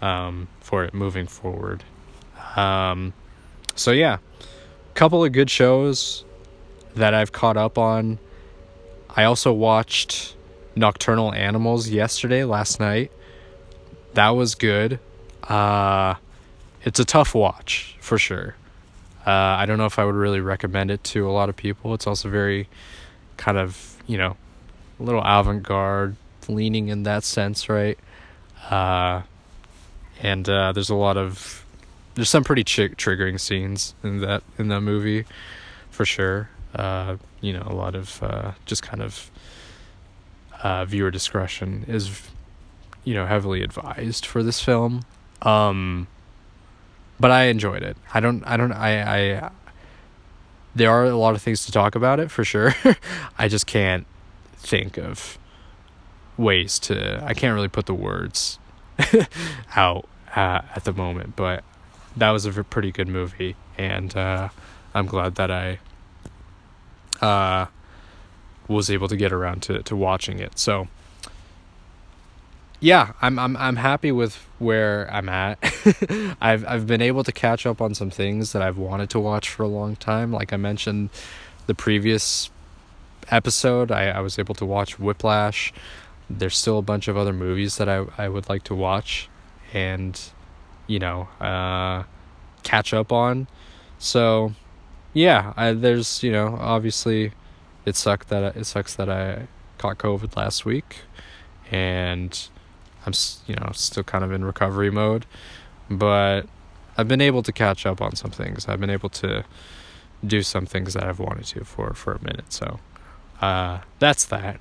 um, 0.00 0.48
for 0.60 0.84
it 0.84 0.94
moving 0.94 1.26
forward. 1.26 1.84
Um, 2.56 3.12
so 3.74 3.90
yeah, 3.92 4.18
couple 4.94 5.24
of 5.24 5.32
good 5.32 5.50
shows 5.50 6.24
that 6.94 7.14
I've 7.14 7.32
caught 7.32 7.56
up 7.56 7.78
on. 7.78 8.18
I 9.14 9.24
also 9.24 9.52
watched 9.52 10.36
Nocturnal 10.76 11.32
Animals 11.32 11.88
yesterday, 11.88 12.44
last 12.44 12.80
night. 12.80 13.10
That 14.14 14.30
was 14.30 14.54
good. 14.54 14.98
Uh, 15.42 16.14
it's 16.82 17.00
a 17.00 17.04
tough 17.04 17.34
watch 17.34 17.96
for 18.00 18.18
sure. 18.18 18.56
Uh, 19.26 19.30
I 19.30 19.66
don't 19.66 19.78
know 19.78 19.86
if 19.86 19.98
I 19.98 20.04
would 20.04 20.14
really 20.14 20.40
recommend 20.40 20.90
it 20.90 21.04
to 21.04 21.28
a 21.28 21.32
lot 21.32 21.48
of 21.48 21.56
people. 21.56 21.94
It's 21.94 22.06
also 22.06 22.28
very 22.28 22.68
kind 23.36 23.56
of, 23.56 23.96
you 24.06 24.18
know, 24.18 24.36
a 24.98 25.02
little 25.02 25.22
avant 25.24 25.62
garde 25.62 26.16
leaning 26.48 26.88
in 26.88 27.04
that 27.04 27.24
sense, 27.24 27.68
right? 27.68 27.98
Uh, 28.70 29.22
and 30.20 30.48
uh, 30.48 30.72
there's 30.72 30.90
a 30.90 30.94
lot 30.94 31.16
of 31.16 31.64
there's 32.14 32.28
some 32.28 32.44
pretty 32.44 32.64
ch- 32.64 32.94
triggering 32.96 33.40
scenes 33.40 33.94
in 34.02 34.18
that 34.20 34.42
in 34.58 34.68
that 34.68 34.80
movie, 34.80 35.24
for 35.90 36.04
sure. 36.04 36.50
Uh, 36.74 37.16
you 37.40 37.52
know, 37.52 37.64
a 37.66 37.74
lot 37.74 37.94
of 37.94 38.22
uh, 38.22 38.52
just 38.66 38.82
kind 38.82 39.02
of 39.02 39.30
uh, 40.62 40.84
viewer 40.84 41.10
discretion 41.10 41.84
is, 41.88 42.28
you 43.04 43.14
know, 43.14 43.26
heavily 43.26 43.62
advised 43.62 44.24
for 44.24 44.42
this 44.42 44.60
film. 44.60 45.04
Um, 45.42 46.06
but 47.22 47.30
I 47.30 47.44
enjoyed 47.44 47.84
it. 47.84 47.96
I 48.12 48.18
don't. 48.18 48.42
I 48.44 48.56
don't. 48.56 48.72
I. 48.72 49.36
I 49.44 49.50
there 50.74 50.90
are 50.90 51.04
a 51.04 51.16
lot 51.16 51.34
of 51.36 51.42
things 51.42 51.64
to 51.66 51.72
talk 51.72 51.94
about 51.94 52.18
it 52.18 52.30
for 52.30 52.44
sure. 52.44 52.74
I 53.38 53.46
just 53.46 53.66
can't 53.66 54.06
think 54.56 54.98
of 54.98 55.38
ways 56.36 56.80
to. 56.80 57.22
I 57.24 57.32
can't 57.32 57.54
really 57.54 57.68
put 57.68 57.86
the 57.86 57.94
words 57.94 58.58
out 59.76 60.08
uh, 60.34 60.62
at 60.74 60.82
the 60.82 60.92
moment, 60.92 61.36
but 61.36 61.62
that 62.16 62.30
was 62.30 62.44
a 62.44 62.64
pretty 62.64 62.90
good 62.90 63.06
movie, 63.06 63.54
and 63.78 64.14
uh, 64.16 64.48
I'm 64.92 65.06
glad 65.06 65.36
that 65.36 65.50
I 65.52 65.78
uh, 67.24 67.66
was 68.66 68.90
able 68.90 69.06
to 69.06 69.16
get 69.16 69.32
around 69.32 69.62
to, 69.62 69.80
to 69.84 69.94
watching 69.94 70.40
it. 70.40 70.58
So 70.58 70.88
yeah, 72.82 73.12
I'm 73.22 73.38
I'm 73.38 73.56
I'm 73.56 73.76
happy 73.76 74.10
with 74.10 74.34
where 74.58 75.08
I'm 75.12 75.28
at. 75.28 75.58
I've 76.40 76.66
I've 76.66 76.86
been 76.86 77.00
able 77.00 77.22
to 77.22 77.30
catch 77.30 77.64
up 77.64 77.80
on 77.80 77.94
some 77.94 78.10
things 78.10 78.52
that 78.52 78.60
I've 78.60 78.76
wanted 78.76 79.08
to 79.10 79.20
watch 79.20 79.48
for 79.48 79.62
a 79.62 79.68
long 79.68 79.94
time. 79.94 80.32
Like 80.32 80.52
I 80.52 80.56
mentioned 80.56 81.10
the 81.68 81.76
previous 81.76 82.50
episode, 83.28 83.92
I, 83.92 84.08
I 84.08 84.20
was 84.20 84.36
able 84.36 84.56
to 84.56 84.66
watch 84.66 84.98
Whiplash. 84.98 85.72
There's 86.28 86.56
still 86.56 86.78
a 86.78 86.82
bunch 86.82 87.06
of 87.06 87.16
other 87.16 87.32
movies 87.32 87.76
that 87.76 87.88
I, 87.88 88.04
I 88.18 88.28
would 88.28 88.48
like 88.48 88.64
to 88.64 88.74
watch 88.74 89.28
and 89.72 90.20
you 90.88 90.98
know, 90.98 91.28
uh, 91.40 92.02
catch 92.64 92.92
up 92.92 93.12
on. 93.12 93.46
So 93.98 94.54
yeah, 95.14 95.52
I, 95.56 95.72
there's 95.72 96.24
you 96.24 96.32
know 96.32 96.58
obviously 96.60 97.30
it 97.86 97.94
sucked 97.94 98.28
that 98.30 98.56
it 98.56 98.64
sucks 98.64 98.96
that 98.96 99.08
I 99.08 99.46
caught 99.78 99.98
COVID 99.98 100.36
last 100.36 100.64
week, 100.64 101.02
and 101.70 102.48
I'm 103.06 103.12
you 103.46 103.54
know 103.56 103.70
still 103.72 104.04
kind 104.04 104.24
of 104.24 104.32
in 104.32 104.44
recovery 104.44 104.90
mode, 104.90 105.26
but 105.90 106.42
I've 106.96 107.08
been 107.08 107.20
able 107.20 107.42
to 107.42 107.52
catch 107.52 107.86
up 107.86 108.00
on 108.00 108.16
some 108.16 108.30
things. 108.30 108.68
I've 108.68 108.80
been 108.80 108.90
able 108.90 109.08
to 109.10 109.44
do 110.24 110.42
some 110.42 110.66
things 110.66 110.94
that 110.94 111.04
I've 111.04 111.18
wanted 111.18 111.44
to 111.46 111.64
for 111.64 111.94
for 111.94 112.12
a 112.12 112.22
minute. 112.22 112.52
So 112.52 112.80
uh, 113.40 113.80
that's 113.98 114.24
that. 114.26 114.60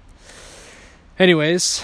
Anyways, 1.19 1.83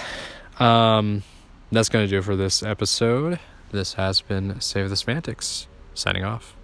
um, 0.59 1.23
that's 1.71 1.89
gonna 1.89 2.07
do 2.07 2.19
it 2.19 2.23
for 2.23 2.35
this 2.35 2.63
episode. 2.63 3.39
This 3.71 3.93
has 3.93 4.21
been 4.21 4.59
Save 4.61 4.89
the 4.89 4.95
Semantics. 4.95 5.67
Signing 5.93 6.23
off. 6.23 6.56